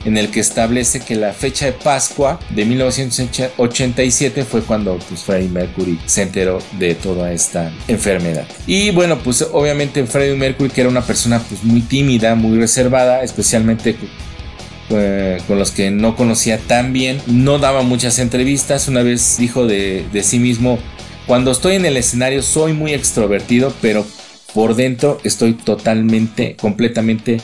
[0.04, 5.48] en el que establece que la fecha de Pascua de 1987 fue cuando pues, Freddie
[5.48, 8.46] Mercury se enteró de toda esta enfermedad.
[8.66, 13.22] Y bueno, pues obviamente Freddie Mercury, que era una persona pues, muy tímida, muy reservada,
[13.22, 13.96] especialmente
[14.90, 18.88] eh, con los que no conocía tan bien, no daba muchas entrevistas.
[18.88, 20.78] Una vez dijo de, de sí mismo,
[21.26, 24.06] cuando estoy en el escenario soy muy extrovertido, pero
[24.52, 27.40] por dentro estoy totalmente, completamente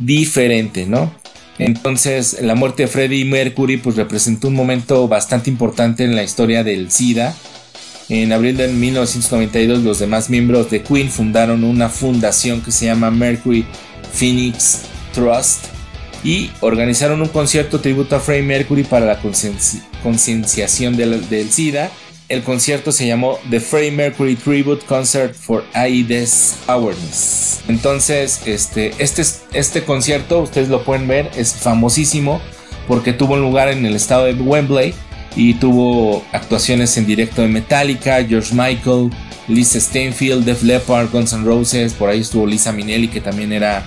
[0.00, 1.21] diferente, ¿no?
[1.58, 6.64] Entonces, la muerte de Freddie Mercury pues representó un momento bastante importante en la historia
[6.64, 7.34] del SIDA.
[8.08, 13.10] En abril de 1992 los demás miembros de Queen fundaron una fundación que se llama
[13.10, 13.64] Mercury
[14.12, 14.82] Phoenix
[15.14, 15.66] Trust
[16.24, 19.20] y organizaron un concierto tributo a Freddie Mercury para la
[20.02, 21.90] concienciación del, del SIDA
[22.32, 27.60] el concierto se llamó The Freddie Mercury Tribute Concert for AIDS Awareness.
[27.68, 32.40] Entonces, este, este, este concierto, ustedes lo pueden ver, es famosísimo
[32.88, 34.94] porque tuvo lugar en el estado de Wembley
[35.36, 39.10] y tuvo actuaciones en directo de Metallica, George Michael,
[39.46, 43.84] Lisa Steinfield, Def Leppard, Guns N' Roses, por ahí estuvo Lisa Minnelli que también era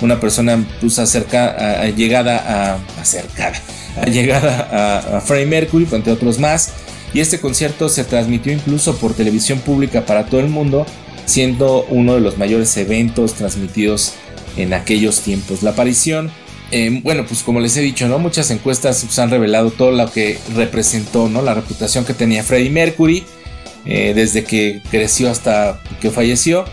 [0.00, 3.60] una persona pues, acerca, llegada a acercada,
[4.06, 6.72] llegada a, a Freddie Mercury, entre otros más
[7.12, 10.86] y este concierto se transmitió incluso por televisión pública para todo el mundo,
[11.26, 14.14] siendo uno de los mayores eventos transmitidos
[14.56, 15.62] en aquellos tiempos.
[15.62, 16.30] La aparición,
[16.70, 18.18] eh, bueno, pues como les he dicho, ¿no?
[18.18, 21.42] Muchas encuestas pues, han revelado todo lo que representó, ¿no?
[21.42, 23.24] La reputación que tenía Freddie Mercury
[23.86, 26.64] eh, desde que creció hasta que falleció.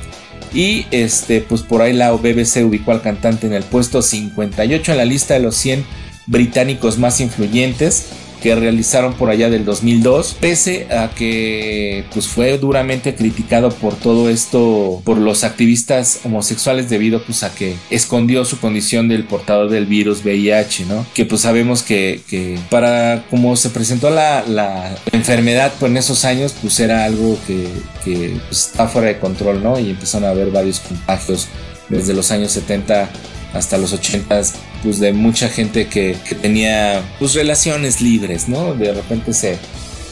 [0.53, 4.97] Y este, pues por ahí la BBC ubicó al cantante en el puesto 58 en
[4.97, 5.85] la lista de los 100
[6.25, 8.07] británicos más influyentes
[8.41, 14.29] que realizaron por allá del 2002, pese a que pues fue duramente criticado por todo
[14.29, 19.85] esto por los activistas homosexuales debido pues a que escondió su condición del portador del
[19.85, 21.05] virus VIH, ¿no?
[21.13, 22.21] Que pues sabemos que,
[22.69, 27.67] para como se presentó la, la, enfermedad pues en esos años pues era algo que,
[28.03, 29.79] que pues, está fuera de control, ¿no?
[29.79, 31.47] Y empezaron a haber varios contagios
[31.89, 33.09] desde los años 70
[33.53, 34.41] hasta los 80
[34.83, 38.73] pues de mucha gente que, tenía pues relaciones libres, ¿no?
[38.73, 39.57] De repente se...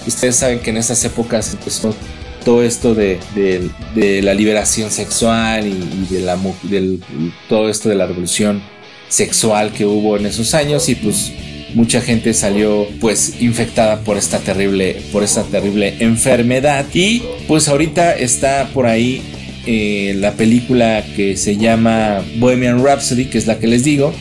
[0.07, 1.95] Ustedes saben que en esas épocas empezó
[2.43, 3.19] todo esto de,
[4.23, 7.03] la liberación sexual y, de la, del,
[7.49, 8.61] todo esto de la revolución
[9.09, 11.31] sexual que hubo en esos años y pues
[11.73, 18.13] mucha gente salió pues infectada por esta terrible por esta terrible enfermedad y pues ahorita
[18.13, 19.21] está por ahí
[19.65, 24.13] eh, la película que se llama Bohemian Rhapsody, que es la que les digo,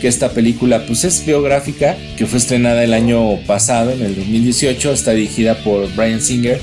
[0.00, 4.92] que esta película pues es biográfica, que fue estrenada el año pasado, en el 2018,
[4.92, 6.60] está dirigida por Brian Singer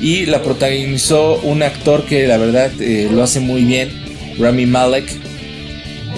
[0.00, 3.88] y la protagonizó un actor que la verdad eh, lo hace muy bien,
[4.38, 5.06] Rami Malek.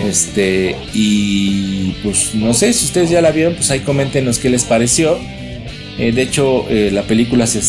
[0.05, 4.65] Este, y pues no sé si ustedes ya la vieron, pues ahí coméntenos qué les
[4.65, 5.19] pareció.
[5.99, 7.61] Eh, de hecho, la película se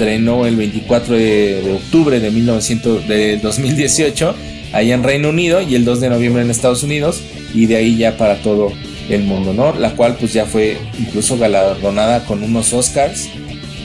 [0.00, 4.34] estrenó el 24 de, octubre de, 1900, de 2018
[4.72, 7.20] allá en Reino Unido y el 2 de noviembre en Estados Unidos
[7.52, 8.72] y de ahí ya para todo
[9.10, 9.78] el mundo, ¿no?
[9.78, 13.28] La cual pues ya fue incluso galardonada con unos Oscars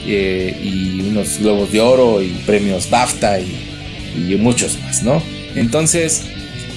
[0.06, 3.54] eh, y unos Globos de Oro y premios BAFTA y,
[4.16, 5.22] y, muchos más, ¿no?
[5.54, 6.22] Entonces,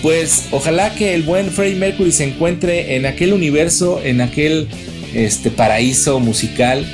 [0.02, 4.67] pues ojalá que el buen Freddie Mercury se encuentre en aquel universo, en aquel
[5.13, 6.86] este paraíso musical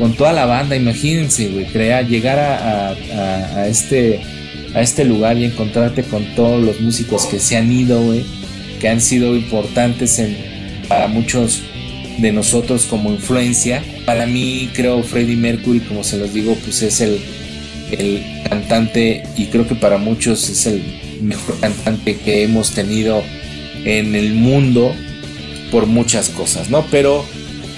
[0.00, 4.22] con toda la banda, imagínense, güey, crear, llegar a, este,
[4.74, 8.24] a este lugar y encontrarte con todos los músicos que se han ido, güey,
[8.80, 10.38] que han sido importantes en,
[10.88, 11.60] para muchos
[12.16, 13.82] de nosotros como influencia.
[14.06, 17.20] Para mí, creo, Freddie Mercury, como se los digo, pues es el,
[17.90, 20.82] el cantante y creo que para muchos es el
[21.20, 23.22] mejor cantante que hemos tenido
[23.84, 24.94] en el mundo
[25.70, 26.86] por muchas cosas, ¿no?
[26.90, 27.26] Pero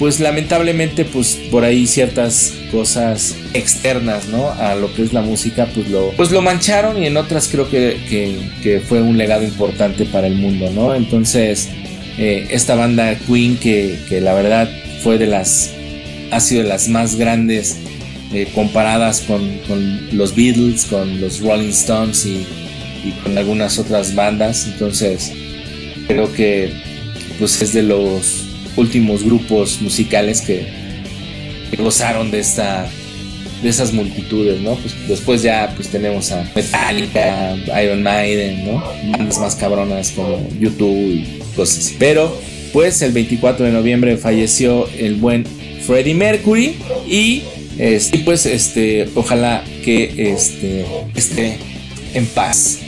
[0.03, 5.69] pues lamentablemente pues por ahí ciertas cosas externas no a lo que es la música
[5.73, 8.01] pues lo pues lo mancharon y en otras creo que,
[8.61, 11.69] que, fue un legado importante para el mundo no entonces
[12.19, 14.69] eh, esta banda Queen que, que, la verdad
[15.05, 15.71] fue de las
[16.33, 17.77] ha sido de las más grandes
[18.33, 19.41] eh, comparadas con,
[20.11, 22.45] los Beatles, con los Rolling Stones y,
[23.23, 24.67] con algunas otras bandas.
[24.67, 25.33] Entonces,
[26.09, 26.73] creo que
[27.39, 30.83] pues es de los últimos grupos musicales que,
[31.79, 32.87] gozaron de esta
[33.63, 34.75] de esas multitudes, ¿no?
[34.75, 38.83] Pues después ya pues tenemos a Metallica, Iron Maiden, ¿no?
[39.13, 41.97] Bandas más cabronas como YouTube y cosas así.
[41.99, 42.37] Pero
[42.73, 45.47] pues el 24 de noviembre falleció el buen
[45.87, 46.77] Freddie Mercury
[47.09, 47.43] y
[47.79, 51.57] este, pues este, ojalá que este, esté
[52.15, 52.81] en paz.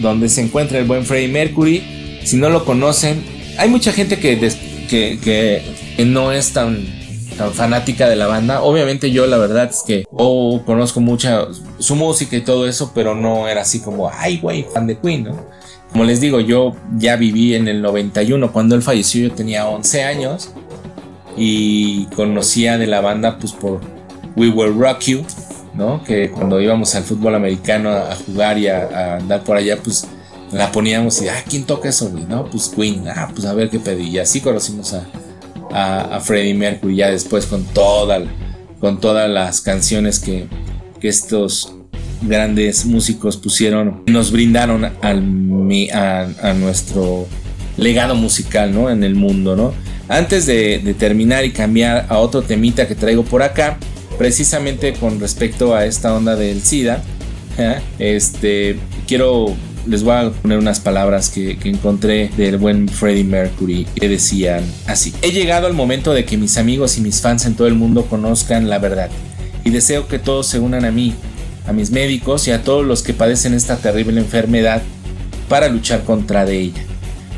[0.00, 1.82] Donde se encuentra el buen Freddie Mercury.
[2.24, 3.22] Si no lo conocen,
[3.56, 4.36] hay mucha gente que,
[4.88, 5.62] que,
[6.06, 6.84] no es tan,
[7.52, 8.62] fanática de la banda.
[8.62, 11.46] Obviamente yo la verdad es que oh, conozco mucha
[11.78, 15.24] su música y todo eso, pero no era así como, ay güey, fan de Queen,
[15.24, 15.46] ¿no?
[15.92, 20.04] Como les digo, yo ya viví en el 91, cuando él falleció yo tenía 11
[20.04, 20.50] años
[21.36, 23.80] y conocía de la banda pues por
[24.36, 25.24] We Will Rock You,
[25.74, 26.02] ¿no?
[26.04, 30.06] Que cuando íbamos al fútbol americano a, jugar y a, andar por allá, pues
[30.52, 32.10] la poníamos y, ah, ¿quién toca eso?
[32.28, 34.08] No, pues Queen, ah, pues a ver qué pedí.
[34.08, 38.20] Y así conocimos a, a, Freddie Mercury ya después con, toda,
[38.80, 40.46] con todas las canciones que,
[41.00, 41.74] que estos
[42.22, 45.22] grandes músicos pusieron, nos brindaron al,
[45.92, 47.26] a, nuestro
[47.76, 48.90] legado musical, ¿no?
[48.90, 49.72] En el mundo, ¿no?
[50.08, 53.78] Antes de, de terminar y cambiar a otro temita que traigo por acá,
[54.16, 57.02] precisamente con respecto a esta onda del SIDA,
[57.58, 57.80] ¿eh?
[57.98, 59.54] este, quiero,
[59.88, 65.12] les voy a poner unas palabras que, encontré del buen Freddie Mercury que decían así.
[65.22, 68.06] He llegado al momento de que mis amigos y mis fans en todo el mundo
[68.06, 69.10] conozcan la verdad
[69.64, 71.14] y deseo que todos se unan a mí,
[71.66, 74.82] a mis médicos y a todos los que padecen esta terrible enfermedad
[75.48, 76.82] para luchar contra de ella.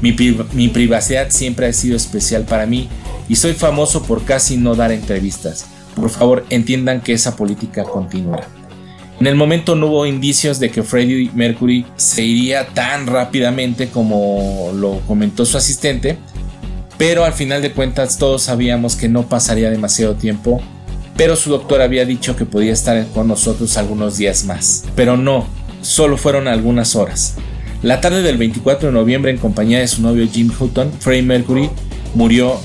[0.03, 0.17] Mi,
[0.53, 2.89] mi privacidad siempre ha sido especial para mí
[3.29, 8.60] y soy famoso por casi no dar entrevistas por favor entiendan que esa política continuará.
[9.21, 14.73] En el momento no hubo indicios de que Freddie Mercury se iría tan rápidamente como
[14.75, 16.17] lo comentó su asistente,
[16.97, 20.63] pero al final de cuentas todos sabíamos que no pasaría demasiado tiempo,
[21.19, 24.85] pero su doctor había dicho que podía estar con nosotros algunos días más.
[24.97, 25.47] Pero no,
[25.83, 27.35] solo fueron algunas horas.
[27.83, 31.69] La tarde del 24 de noviembre en compañía de su novio Jim Hutton, Freddie Mercury
[32.15, 32.59] murió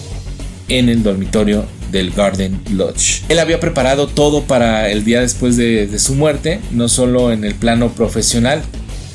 [0.69, 3.23] en el dormitorio del Garden Lodge.
[3.29, 7.55] Él había preparado todo para el día después de, su muerte, no solo en el
[7.55, 8.61] plano profesional,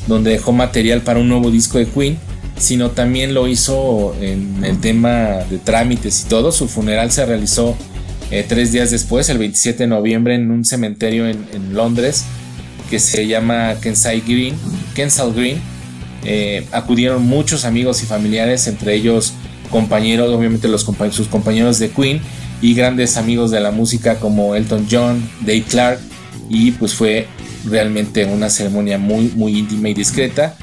[0.06, 2.18] donde dejó material para un nuevo disco de Queen,
[2.59, 6.52] sino también lo hizo en el tema de trámites y todo.
[6.52, 7.76] Su funeral se realizó
[8.30, 11.40] eh, tres días después, el 27 de noviembre, en un cementerio en,
[11.72, 12.24] Londres
[12.90, 14.54] que se llama Kensal Green.
[14.94, 15.61] Kensal Green.
[16.24, 19.33] Eh, acudieron muchos amigos y familiares, entre ellos
[19.70, 22.20] compañeros, obviamente los, sus compañeros de Queen,
[22.62, 26.00] y grandes amigos de la música como Elton John, Dave Clark
[26.48, 27.26] y pues fue
[27.64, 30.56] realmente una ceremonia muy muy íntima y discreta.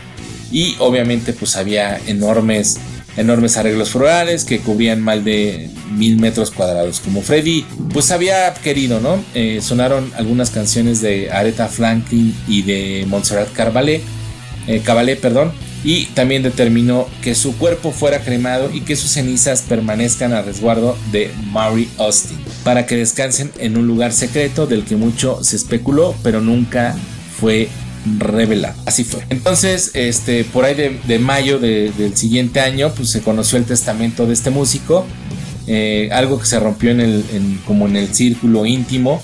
[0.51, 2.77] Y obviamente pues había enormes
[3.17, 6.99] enormes arreglos florales que cubrían más de mil metros cuadrados.
[6.99, 13.05] Como Freddy pues había querido no eh, sonaron algunas canciones de Aretha Franklin y de
[13.07, 14.01] Montserrat Caballé
[14.67, 15.51] eh, perdón
[15.83, 20.97] y también determinó que su cuerpo fuera cremado y que sus cenizas permanezcan a resguardo
[21.11, 26.15] de Mary Austin para que descansen en un lugar secreto del que mucho se especuló
[26.23, 26.95] pero nunca
[27.39, 27.69] fue
[28.19, 28.75] revelado.
[28.85, 29.21] Así fue.
[29.29, 34.33] Entonces, este, por ahí de, mayo del siguiente año, pues se conoció el testamento de
[34.33, 35.05] este músico,
[35.67, 37.23] eh, algo que se rompió en el,
[37.65, 39.21] como en el círculo íntimo.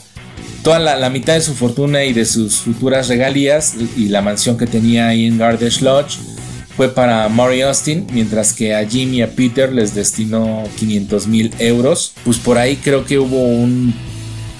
[0.63, 4.57] Toda la, la, mitad de su fortuna y de sus futuras regalías y la mansión
[4.57, 6.17] que tenía ahí en Gardens Lodge
[6.75, 11.53] fue para Murray Austin, mientras que a Jim y a Peter les destinó 500 mil
[11.59, 12.13] euros.
[12.23, 13.93] Pues por ahí creo que hubo un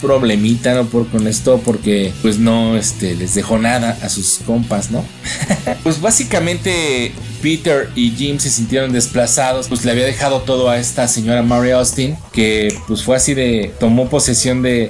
[0.03, 0.85] problemita ¿no?
[0.85, 5.03] por, con esto porque pues no este, les dejó nada a sus compas, ¿no?
[5.83, 11.07] pues básicamente Peter y Jim se sintieron desplazados, pues le había dejado todo a esta
[11.07, 14.89] señora Mary Austin, que pues fue así de, tomó posesión de,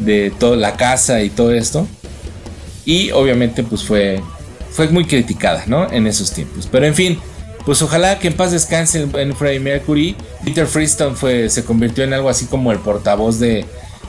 [0.00, 1.86] de toda la casa y todo esto.
[2.84, 4.20] Y obviamente pues fue
[4.78, 5.90] fue muy criticada, ¿no?
[5.90, 6.68] En esos tiempos.
[6.70, 7.18] Pero en fin,
[7.66, 10.14] pues ojalá que en paz descanse en Freddie Mercury.
[10.44, 13.64] Peter Freestone fue, se convirtió en algo así como el portavoz de,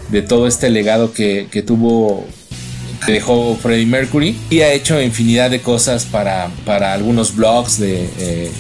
[0.10, 2.24] de todo este legado que, que tuvo
[3.04, 8.08] que dejó Freddie Mercury y ha hecho infinidad de cosas para, para algunos blogs de,
[8.20, 8.52] eh,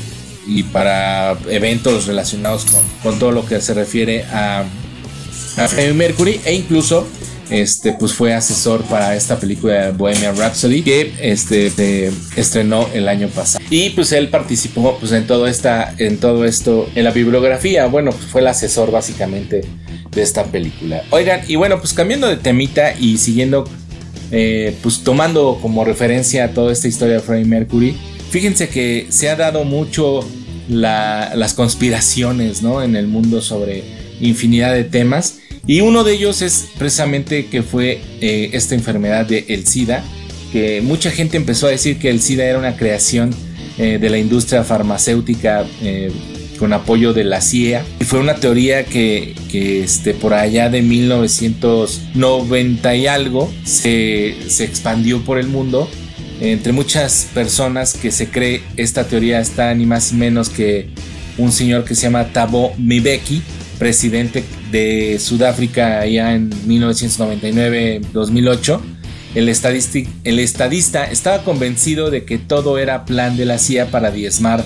[0.47, 4.63] y para eventos relacionados con, con, todo lo que se refiere a,
[5.57, 7.07] a Freddie Mercury e incluso
[7.49, 13.63] este, pues fue asesor para esta película Bohemian Rhapsody que este, estrenó el año pasado.
[13.69, 18.11] Y pues él participó pues en todo, esta, en todo esto, en la bibliografía, bueno,
[18.11, 19.61] pues fue el asesor básicamente
[20.11, 21.03] de esta película.
[21.11, 23.65] Oigan, y bueno, pues cambiando de temita y siguiendo,
[24.31, 27.97] eh, pues tomando como referencia toda esta historia de Freddie Mercury,
[28.29, 30.27] fíjense que se ha dado mucho
[30.67, 32.83] las conspiraciones, ¿no?
[32.83, 33.83] En el mundo sobre
[34.21, 35.39] infinidad de temas.
[35.67, 40.03] Y uno de ellos es precisamente que fue eh, esta enfermedad de el SIDA,
[40.51, 43.29] que mucha gente empezó a decir que el SIDA era una creación
[43.77, 46.11] eh, de la industria farmacéutica eh,
[46.57, 47.85] con apoyo de la CIA.
[47.99, 55.23] Y fue una teoría que, este, por allá de 1990 y algo se, se expandió
[55.23, 55.89] por el mundo.
[56.41, 60.87] Entre muchas personas que se cree esta teoría está ni más ni menos que
[61.37, 63.41] un señor que se llama Tabo Mbeki,
[63.77, 68.79] presidente de Sudáfrica ya en 1999-2008,
[69.35, 69.53] el,
[70.23, 74.63] el estadista estaba convencido de que todo era plan de la CIA para diezmar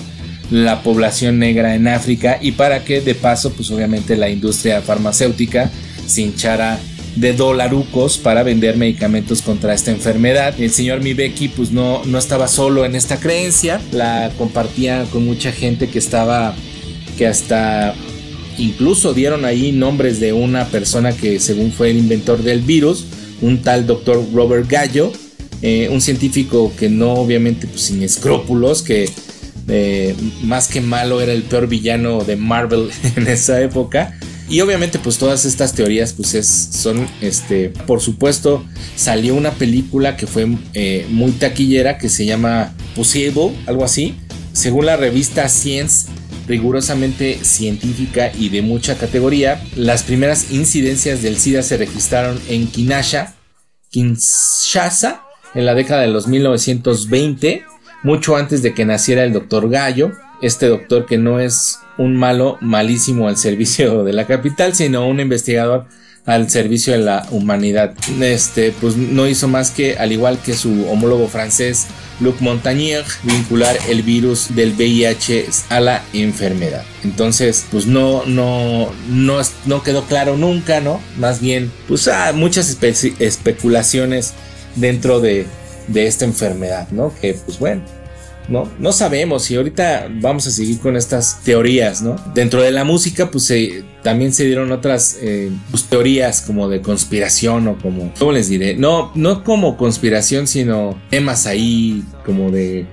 [0.50, 5.70] la población negra en África y para que de paso pues obviamente la industria farmacéutica
[6.06, 6.78] se hinchara
[7.16, 10.54] de dolarucos para vender medicamentos contra esta enfermedad.
[10.58, 15.52] El señor Mibeki pues no, no estaba solo en esta creencia, la compartía con mucha
[15.52, 16.54] gente que estaba
[17.16, 17.94] que hasta
[18.58, 23.06] Incluso dieron ahí nombres de una persona que según fue el inventor del virus,
[23.40, 25.12] un tal doctor Robert Gallo,
[25.62, 29.08] eh, un científico que no obviamente pues, sin escrúpulos, que
[29.68, 34.18] eh, más que malo era el peor villano de Marvel en esa época.
[34.48, 40.16] Y obviamente pues todas estas teorías pues es, son, este, por supuesto, salió una película
[40.16, 44.16] que fue eh, muy taquillera que se llama Possible, algo así.
[44.52, 46.08] Según la revista Science,
[46.46, 53.34] rigurosamente científica y de mucha categoría, las primeras incidencias del SIDA se registraron en Kinshasa,
[53.90, 55.22] Kinshasa
[55.54, 57.64] en la década de los 1920,
[58.02, 62.58] mucho antes de que naciera el doctor Gallo, este doctor que no es un malo
[62.60, 65.86] malísimo al servicio de la capital, sino un investigador
[66.26, 67.94] al servicio de la humanidad.
[68.20, 71.86] Este, pues no hizo más que, al igual que su homólogo francés
[72.20, 76.84] Luc Montagnier, vincular el virus del VIH a la enfermedad.
[77.02, 81.00] Entonces, pues no, no, no, no quedó claro nunca, ¿no?
[81.18, 82.78] Más bien, pues ah, muchas
[83.18, 84.32] especulaciones
[84.76, 85.46] dentro de,
[85.88, 87.12] de esta enfermedad, ¿no?
[87.20, 87.82] Que, pues bueno,
[88.48, 88.68] ¿no?
[88.78, 92.16] No sabemos y ahorita vamos a seguir con estas teorías, ¿no?
[92.34, 93.52] Dentro de la música, pues
[94.02, 98.74] también se dieron otras eh, pues, teorías como de conspiración o como, ¿cómo les diré?
[98.76, 102.86] No, no como conspiración, sino temas ahí como de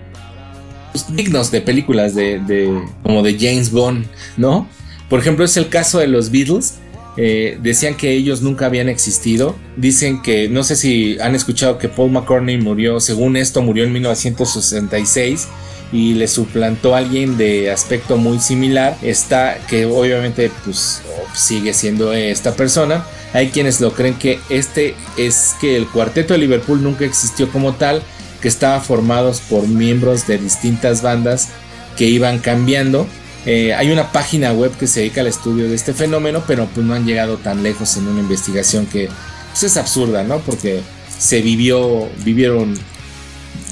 [0.92, 4.06] pues, dignos de películas de, de, como de James Bond,
[4.38, 4.68] ¿no?
[5.10, 6.76] Por ejemplo, es el caso de los Beatles
[7.18, 9.56] eh, decían que ellos nunca habían existido.
[9.78, 13.94] Dicen que, no sé si han escuchado que Paul McCartney murió, según esto, murió en
[13.94, 15.48] 1966
[15.92, 18.98] y le suplantó a alguien de aspecto muy similar.
[19.02, 21.02] Está, que obviamente pues
[21.36, 23.06] sigue siendo esta persona.
[23.34, 27.74] Hay quienes lo creen que este es que el cuarteto de Liverpool nunca existió como
[27.74, 28.02] tal,
[28.42, 31.50] que estaba formados por miembros de distintas bandas
[31.98, 33.08] que iban cambiando
[33.46, 36.86] eh, hay una página web que se dedica al estudio de este fenómeno, pero pues
[36.86, 39.10] no han llegado tan lejos en una investigación que
[39.50, 40.40] pues, es absurda, ¿no?
[40.40, 40.82] Porque
[41.18, 42.78] se vivió, vivieron,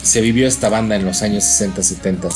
[0.01, 2.29] se vivió esta banda en los años 60, 70.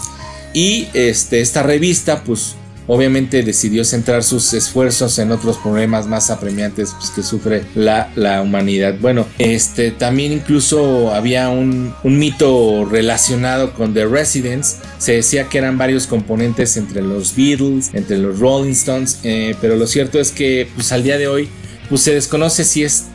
[0.53, 2.55] Y este, esta revista, pues
[2.87, 8.41] obviamente decidió centrar sus esfuerzos en otros problemas más apremiantes pues, que sufre la, la,
[8.41, 8.95] humanidad.
[8.99, 14.77] Bueno, este también incluso había un, un, mito relacionado con The Residents.
[14.97, 19.75] Se decía que eran varios componentes entre los Beatles, entre los Rolling Stones, eh, pero
[19.75, 21.49] lo cierto es que pues al día de hoy
[21.89, 23.05] pues se desconoce si es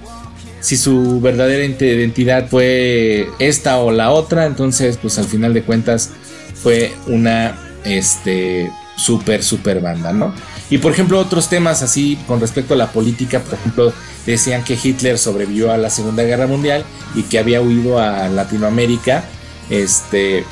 [0.60, 6.10] si su verdadera identidad fue esta o la otra, entonces pues al final de cuentas
[6.54, 10.34] fue una este súper, súper banda, ¿no?
[10.70, 13.92] Y por ejemplo, otros temas así con respecto a la política, por ejemplo,
[14.26, 16.84] decían que Hitler sobrevivió a la Segunda Guerra Mundial
[17.14, 19.24] y que había huido a Latinoamérica.
[19.70, 20.44] Este,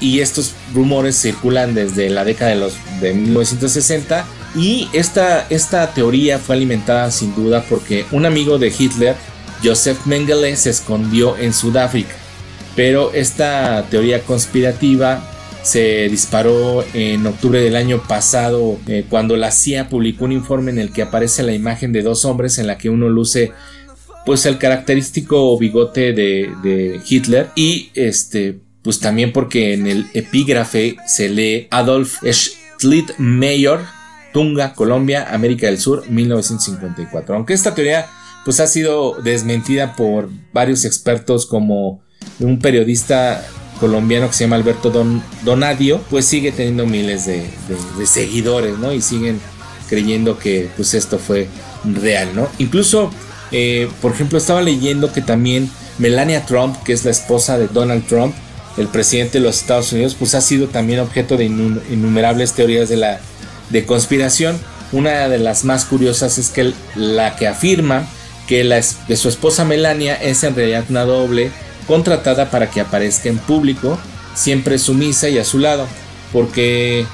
[0.00, 4.24] y estos rumores circulan desde la década de, los, de 1960.
[4.54, 9.16] Y esta, esta teoría fue alimentada sin duda porque un amigo de Hitler,
[9.62, 12.14] Joseph Mengele, se escondió en Sudáfrica.
[12.76, 15.31] Pero esta teoría conspirativa
[15.62, 20.78] se disparó en octubre del año pasado eh, cuando la CIA publicó un informe en
[20.78, 23.52] el que aparece la imagen de dos hombres en la que uno luce
[24.26, 31.28] pues el característico bigote de, Hitler y este pues también porque en el epígrafe se
[31.28, 33.78] lee Adolf Schlittmeyer
[34.32, 37.34] Tunga, Colombia, América del Sur, 1954.
[37.34, 38.06] Aunque esta teoría
[38.44, 42.02] pues ha sido desmentida por varios expertos como
[42.40, 43.46] un periodista
[43.82, 47.44] colombiano que se llama Alberto Don, Donadio, pues sigue teniendo miles de,
[48.06, 48.92] seguidores, ¿no?
[48.92, 49.40] Y siguen
[49.88, 51.48] creyendo que pues esto fue
[51.84, 52.48] real, ¿no?
[52.58, 53.10] Incluso,
[53.50, 55.68] eh, por ejemplo, estaba leyendo que también
[55.98, 58.32] Melania Trump, que es la esposa de Donald Trump,
[58.76, 62.98] el presidente de los Estados Unidos, pues ha sido también objeto de innumerables teorías de
[62.98, 63.18] la
[63.70, 64.60] de conspiración.
[64.92, 68.06] Una de las más curiosas es que la que afirma
[68.46, 71.50] que, la, que su esposa Melania es en realidad una doble
[71.86, 73.98] contratada para que aparezca en público,
[74.34, 75.86] siempre sumisa y a su lado,
[76.32, 77.06] porque,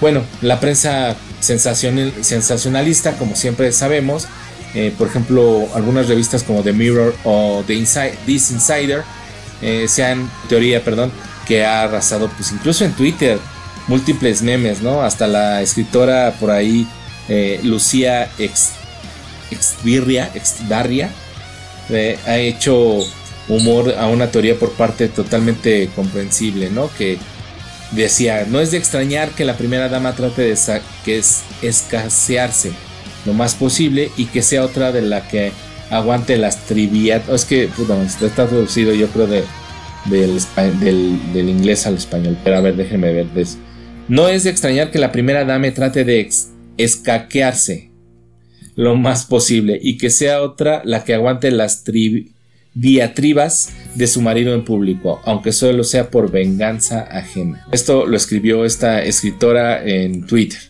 [0.00, 4.26] bueno, la prensa sensacionalista, como siempre sabemos,
[4.74, 7.74] eh, por ejemplo, algunas revistas como The Mirror o The
[8.26, 9.02] This Insider,
[9.62, 11.10] eh, se han, teoría, perdón,
[11.46, 13.38] que ha arrasado, pues incluso en Twitter,
[13.88, 15.02] múltiples memes, ¿no?
[15.02, 16.86] Hasta la escritora por ahí,
[17.28, 18.70] eh, Lucía Ex,
[19.50, 21.10] Exdarria,
[22.26, 23.00] ha hecho
[23.50, 26.90] humor a una teoría por parte totalmente comprensible, ¿no?
[26.96, 27.18] Que
[27.92, 30.56] decía, no es de extrañar que la primera dama trate de
[31.04, 32.72] que es escasearse
[33.26, 35.52] lo más posible y que sea otra de la que
[35.90, 37.28] aguante las trivias.
[37.28, 39.44] es que, perdón, está traducido yo creo de,
[40.08, 42.38] del, inglés al español.
[42.44, 43.26] Pero a ver, déjenme ver.
[44.08, 46.28] No es de extrañar que la primera dama trate de
[46.76, 47.90] escaquearse
[48.76, 52.39] lo más posible y que sea otra la que aguante las trivias
[52.74, 57.66] diatribas de su marido en público, aunque solo sea por venganza ajena.
[57.72, 60.60] Esto lo escribió esta escritora en Twitter.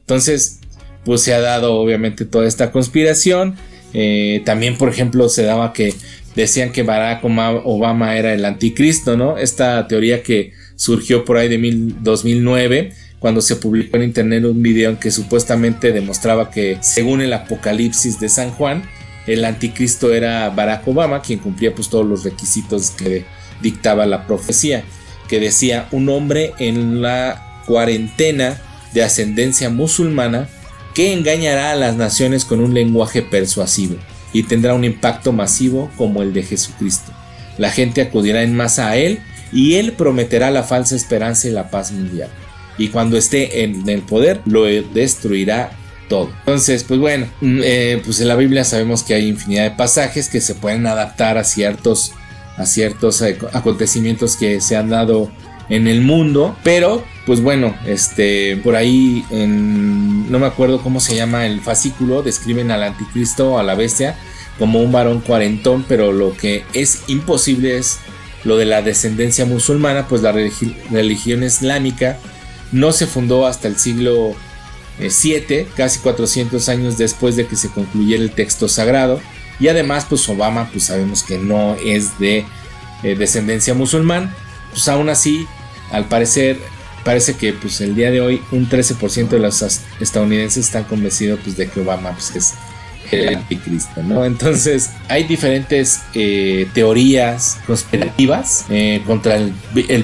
[0.00, 0.60] Entonces,
[1.04, 3.56] pues se ha dado obviamente toda esta conspiración.
[3.92, 5.94] Eh, también, por ejemplo, se daba que
[6.36, 9.36] decían que Barack Obama era el anticristo, ¿no?
[9.36, 14.90] Esta teoría que surgió por ahí de 2009 cuando se publicó en internet un video
[14.90, 18.82] en que supuestamente demostraba que según el apocalipsis de San Juan,
[19.26, 23.24] el anticristo era Barack Obama, quien cumplía pues todos los requisitos que
[23.60, 24.84] dictaba la profecía,
[25.28, 28.60] que decía un hombre en la cuarentena
[28.92, 30.48] de ascendencia musulmana
[30.94, 33.96] que engañará a las naciones con un lenguaje persuasivo
[34.32, 37.12] y tendrá un impacto masivo como el de Jesucristo.
[37.58, 39.20] La gente acudirá en masa a él
[39.52, 42.30] y él prometerá la falsa esperanza y la paz mundial.
[42.78, 45.72] Y cuando esté en el poder, lo destruirá
[46.10, 46.28] todo.
[46.40, 50.28] Entonces, pues bueno, mm, eh, pues en la Biblia sabemos que hay infinidad de pasajes
[50.28, 52.12] que se pueden adaptar a ciertos,
[52.58, 53.22] a ciertos
[53.54, 55.30] acontecimientos que se han dado
[55.70, 61.46] en el mundo, pero pues bueno, este por ahí no me acuerdo cómo se llama
[61.46, 64.18] el fascículo, describen al anticristo, a la bestia
[64.58, 67.98] como un varón cuarentón, pero lo que es imposible es
[68.44, 72.18] lo de la descendencia musulmana, pues la religión islámica
[72.72, 74.34] no se fundó hasta el siglo
[75.08, 79.20] 7, casi 400 años después de que se concluyera el texto sagrado.
[79.58, 82.44] Y además, pues Obama, pues sabemos que no es de
[83.02, 84.34] eh, descendencia musulmán.
[84.70, 85.46] Pues aún así,
[85.92, 86.58] al parecer,
[87.04, 89.62] parece que pues el día de hoy un 13% de los
[90.00, 92.54] estadounidenses están convencidos pues, de que Obama pues, es
[93.12, 94.24] el anticristo, ¿no?
[94.24, 99.52] Entonces hay diferentes eh, teorías conspirativas eh, contra el,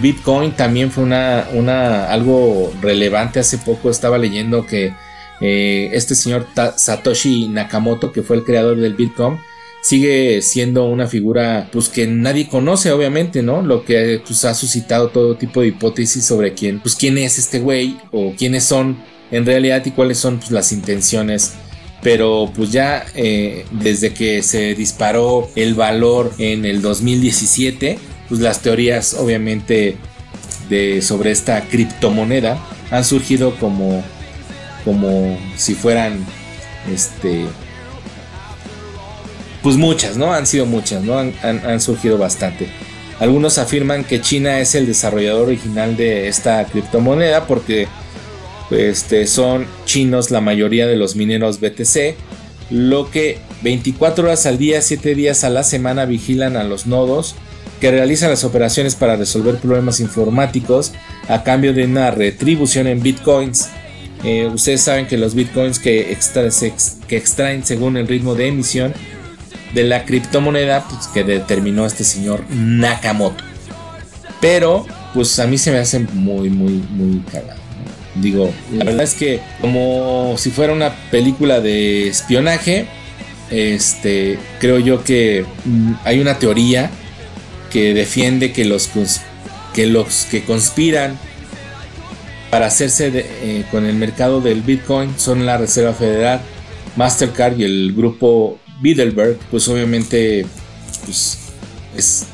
[0.00, 0.52] Bitcoin.
[0.52, 3.90] También fue una, una, algo relevante hace poco.
[3.90, 4.92] Estaba leyendo que
[5.40, 6.46] eh, este señor
[6.76, 9.38] Satoshi Nakamoto, que fue el creador del Bitcoin,
[9.82, 13.62] sigue siendo una figura pues que nadie conoce obviamente, ¿no?
[13.62, 17.61] Lo que pues, ha suscitado todo tipo de hipótesis sobre quién, pues quién es este
[17.61, 18.96] güey o quiénes son
[19.30, 21.54] en realidad y cuáles son pues, las intenciones
[22.07, 27.98] pero pues ya eh, desde que se disparó el valor en el 2017,
[28.28, 29.96] pues las teorías obviamente
[30.70, 34.04] de, sobre esta criptomoneda han surgido como,
[34.84, 36.24] como si fueran,
[36.94, 37.44] este,
[39.64, 40.32] pues muchas, ¿no?
[40.32, 41.18] Han sido muchas, ¿no?
[41.18, 42.68] Han, han surgido bastante.
[43.18, 47.88] Algunos afirman que China es el desarrollador original de esta criptomoneda porque
[48.70, 52.16] este, son chinos la mayoría de los mineros BTC,
[52.70, 57.36] lo que 24 horas al día, 7 días a la semana vigilan a los nodos
[57.80, 60.92] que realizan las operaciones para resolver problemas informáticos
[61.28, 63.68] a cambio de una retribución en bitcoins.
[64.24, 68.94] Eh, ustedes saben que los bitcoins que, extraen según el ritmo de emisión
[69.74, 73.44] de la criptomoneda pues, que determinó este señor Nakamoto.
[74.40, 77.65] Pero, pues a mí se me hace muy, muy, muy cagado.
[78.20, 82.86] Digo, la verdad es que como si fuera una película de espionaje,
[83.50, 86.90] este, creo yo que mm, hay una teoría
[87.70, 88.90] que defiende que los,
[89.74, 91.18] que, los que conspiran
[92.50, 96.40] para hacerse eh, con el mercado del Bitcoin son la Reserva Federal,
[96.96, 100.46] Mastercard y el grupo Bilderberg, pues obviamente
[101.04, 101.38] pues,
[101.96, 102.26] es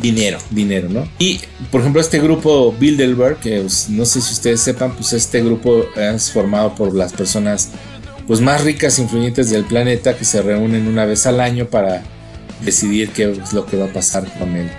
[0.00, 1.08] dinero, dinero, ¿no?
[1.18, 1.40] Y
[1.70, 5.84] por ejemplo este grupo Bilderberg, que pues, no sé si ustedes sepan, pues este grupo
[5.96, 7.70] es formado por las personas
[8.26, 12.02] pues más ricas e influyentes del planeta que se reúnen una vez al año para
[12.62, 14.70] decidir qué es lo que va a pasar con el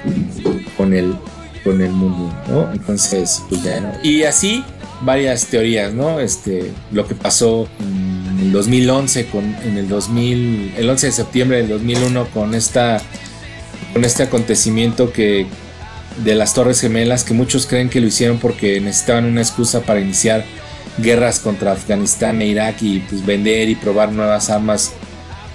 [0.76, 1.16] con el
[1.64, 2.72] con el mundo, ¿no?
[2.72, 3.92] Entonces, pues ya, ¿no?
[4.02, 4.64] Y así
[5.02, 6.20] varias teorías, ¿no?
[6.20, 11.58] Este, lo que pasó en el 2011 con en el 2000 el 11 de septiembre
[11.58, 13.02] del 2001 con esta
[13.98, 15.48] con este acontecimiento que
[16.24, 20.00] de las Torres Gemelas que muchos creen que lo hicieron porque necesitaban una excusa para
[20.00, 20.46] iniciar
[21.00, 24.92] guerras contra Afganistán e Irak y pues vender y probar nuevas armas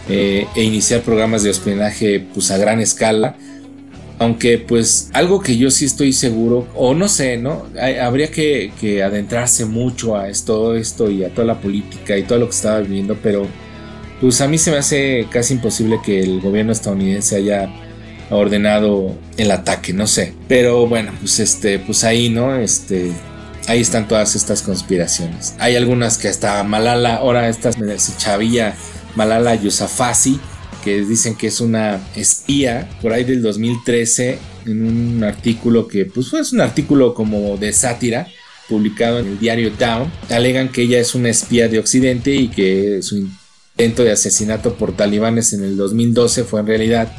[0.08, 3.36] eh, e iniciar programas de espionaje pues a gran escala.
[4.18, 7.66] Aunque pues algo que yo sí estoy seguro, o no sé, ¿no?
[8.00, 8.72] habría que,
[9.04, 12.80] adentrarse mucho a todo esto y a toda la política y todo lo que estaba
[12.80, 13.46] viviendo, pero
[14.20, 17.72] pues a mí se me hace casi imposible que el gobierno estadounidense haya
[18.34, 20.34] ordenado el ataque, no sé.
[20.48, 22.56] Pero bueno, pues este, pues ahí, ¿no?
[22.56, 23.12] Este,
[23.66, 25.54] ahí están todas estas conspiraciones.
[25.58, 27.76] Hay algunas que hasta Malala, ahora estas
[28.16, 28.74] chavilla
[29.14, 30.38] Malala Yousafzai,
[30.84, 36.28] que dicen que es una espía por ahí del 2013 en un artículo que pues
[36.28, 38.26] fue un artículo como de sátira
[38.68, 40.10] publicado en el diario Down.
[40.30, 44.96] Alegan que ella es una espía de Occidente y que su intento de asesinato por
[44.96, 47.12] talibanes en el 2012 fue en realidad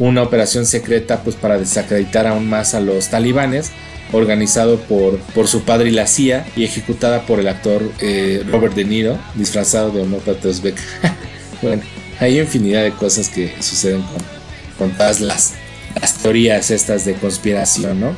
[0.00, 3.70] una operación secreta pues para desacreditar aún más a los talibanes
[4.12, 8.74] organizado por, por su padre y la CIA y ejecutada por el actor eh, Robert
[8.74, 10.76] De Niro, disfrazado de homópata uzbek.
[11.62, 11.82] bueno,
[12.18, 15.54] hay infinidad de cosas que suceden con, con todas las,
[16.00, 18.16] las teorías estas de conspiración, ¿no?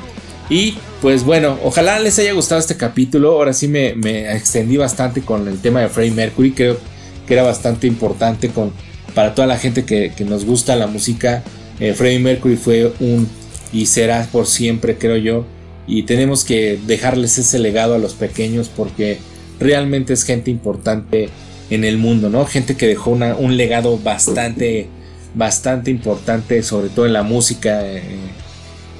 [0.49, 3.33] Y pues bueno, ojalá les haya gustado este capítulo.
[3.33, 6.53] Ahora sí me, me extendí bastante con el tema de Freddie Mercury.
[6.53, 6.78] Creo
[7.26, 8.72] que era bastante importante con,
[9.14, 11.43] para toda la gente que, que nos gusta la música.
[11.81, 13.29] Eh, Freddie Mercury fue un
[13.73, 15.47] y será por siempre, creo yo,
[15.87, 19.18] y tenemos que dejarles ese legado a los pequeños porque
[19.59, 21.31] realmente es gente importante
[21.70, 22.45] en el mundo, ¿no?
[22.45, 24.89] Gente que dejó un legado bastante,
[25.35, 28.03] bastante importante, sobre todo en la música eh,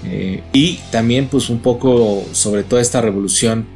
[0.05, 3.67] eh, y también pues un poco sobre toda esta revolución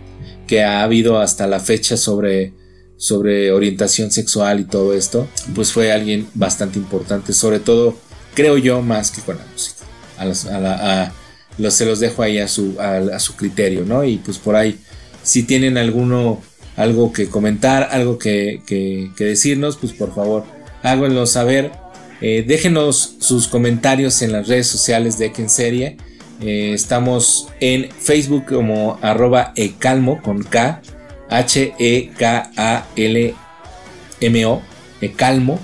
[0.46, 2.54] que ha habido hasta la fecha sobre,
[2.96, 7.94] sobre orientación sexual y todo esto, pues fue alguien bastante importante, sobre todo
[8.36, 9.84] creo yo más que con la música.
[10.18, 10.24] A,
[11.58, 14.04] los, se los dejo ahí a su, a, su criterio, ¿no?
[14.04, 14.78] Y pues por ahí,
[15.24, 16.40] si tienen alguno,
[16.76, 20.44] algo que comentar, algo que, que, decirnos, pues por favor,
[20.82, 21.72] háganlo saber.
[22.20, 25.96] Eh, déjenos sus comentarios en las redes sociales de Eken Serie.
[26.40, 30.82] Eh, estamos en Facebook como arroba ecalmo con K,
[31.30, 31.72] H-E-K-A-L-M-O,
[35.00, 35.58] ecalmo.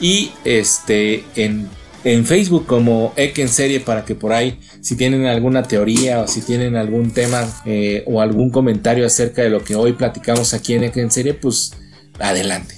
[0.00, 1.68] Y este, en
[2.04, 6.28] en Facebook como Ek en serie para que por ahí si tienen alguna teoría o
[6.28, 10.74] si tienen algún tema eh, o algún comentario acerca de lo que hoy platicamos aquí
[10.74, 11.72] en Ek en serie pues
[12.18, 12.74] adelante.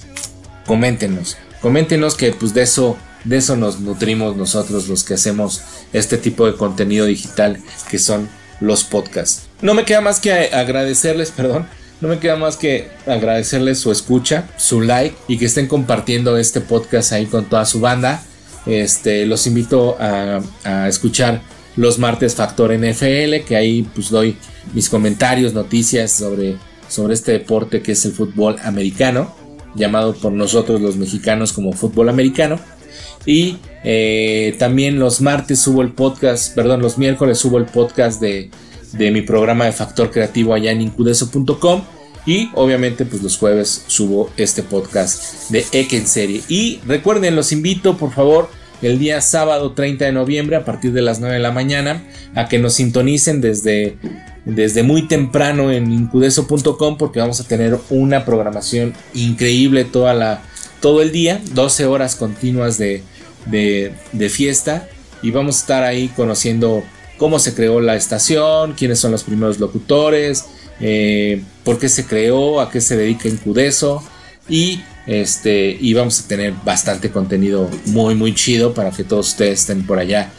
[0.65, 1.37] Coméntenos.
[1.61, 5.61] Coméntenos que pues de eso de eso nos nutrimos nosotros los que hacemos
[5.93, 7.59] este tipo de contenido digital
[7.89, 9.47] que son los podcasts.
[9.61, 11.67] No me queda más que agradecerles perdón
[12.01, 16.59] no me queda más que agradecerles su escucha, su like y que estén compartiendo este
[16.59, 18.23] podcast ahí con toda su banda.
[18.65, 20.41] Este, los invito a,
[20.87, 21.41] escuchar
[21.75, 24.35] los martes Factor NFL, que ahí pues doy
[24.73, 26.57] mis comentarios, noticias sobre,
[26.87, 29.33] sobre este deporte que es el fútbol americano,
[29.75, 32.59] llamado por nosotros los mexicanos como fútbol americano.
[33.25, 38.51] Y eh, también los martes subo el podcast, perdón, los miércoles subo el podcast de,
[38.93, 41.81] de mi programa de Factor Creativo allá en incudeso.com
[42.25, 46.41] y obviamente pues los jueves subo este podcast de Ek en serie.
[46.47, 48.49] Y recuerden, los invito por favor
[48.81, 52.03] el día sábado 30 de noviembre a partir de las 9 de la mañana
[52.35, 53.97] a que nos sintonicen desde,
[54.45, 60.43] desde muy temprano en incudeso.com porque vamos a tener una programación increíble toda la,
[60.79, 63.03] todo el día, 12 horas continuas de,
[63.45, 64.87] de fiesta
[65.21, 66.83] y vamos a estar ahí conociendo
[67.17, 70.45] cómo se creó la estación, quiénes son los primeros locutores,
[70.81, 74.03] eh, por qué se creó, a qué se dedica Incudeso
[74.49, 79.61] y este y vamos a tener bastante contenido muy muy chido para que todos ustedes
[79.61, 80.31] estén por allá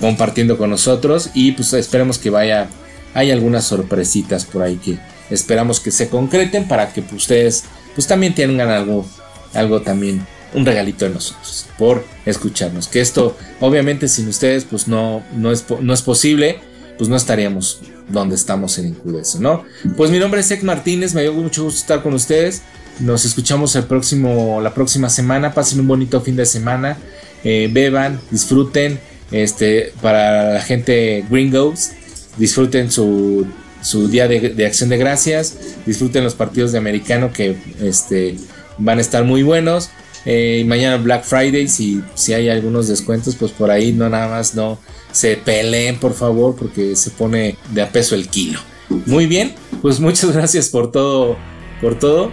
[0.00, 2.68] compartiendo con nosotros y pues esperemos que vaya
[3.14, 4.98] hay algunas sorpresitas por ahí que
[5.28, 7.64] esperamos que se concreten para que pues, ustedes
[7.94, 9.06] pues también tengan algo
[9.52, 15.22] algo también un regalito de nosotros por escucharnos que esto obviamente sin ustedes pues no
[15.34, 16.60] no es no es posible
[16.98, 19.64] pues no estaríamos donde estamos en Incudeso, ¿no?
[19.96, 22.62] Pues mi nombre es Ek Martínez, me dio mucho gusto estar con ustedes.
[23.00, 25.54] Nos escuchamos el próximo, la próxima semana.
[25.54, 26.98] Pasen un bonito fin de semana.
[27.42, 29.00] Eh, beban, disfruten.
[29.30, 31.92] Este, para la gente gringos,
[32.36, 33.46] disfruten su,
[33.80, 35.56] su día de, acción de gracias.
[35.86, 38.36] Disfruten los partidos de americano que este,
[38.78, 39.90] van a estar muy buenos.
[40.24, 44.54] Eh, mañana Black Friday, si, si hay algunos descuentos, pues por ahí no nada más
[44.54, 44.78] no
[45.10, 48.60] se peleen, por favor, porque se pone de a peso el kilo.
[49.06, 51.36] Muy bien, pues muchas gracias por todo,
[51.80, 52.30] por todo.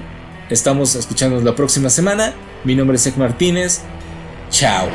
[0.50, 2.34] Estamos escuchándonos la próxima semana.
[2.64, 3.82] Mi nombre es Ek Martínez.
[4.50, 4.88] Chao.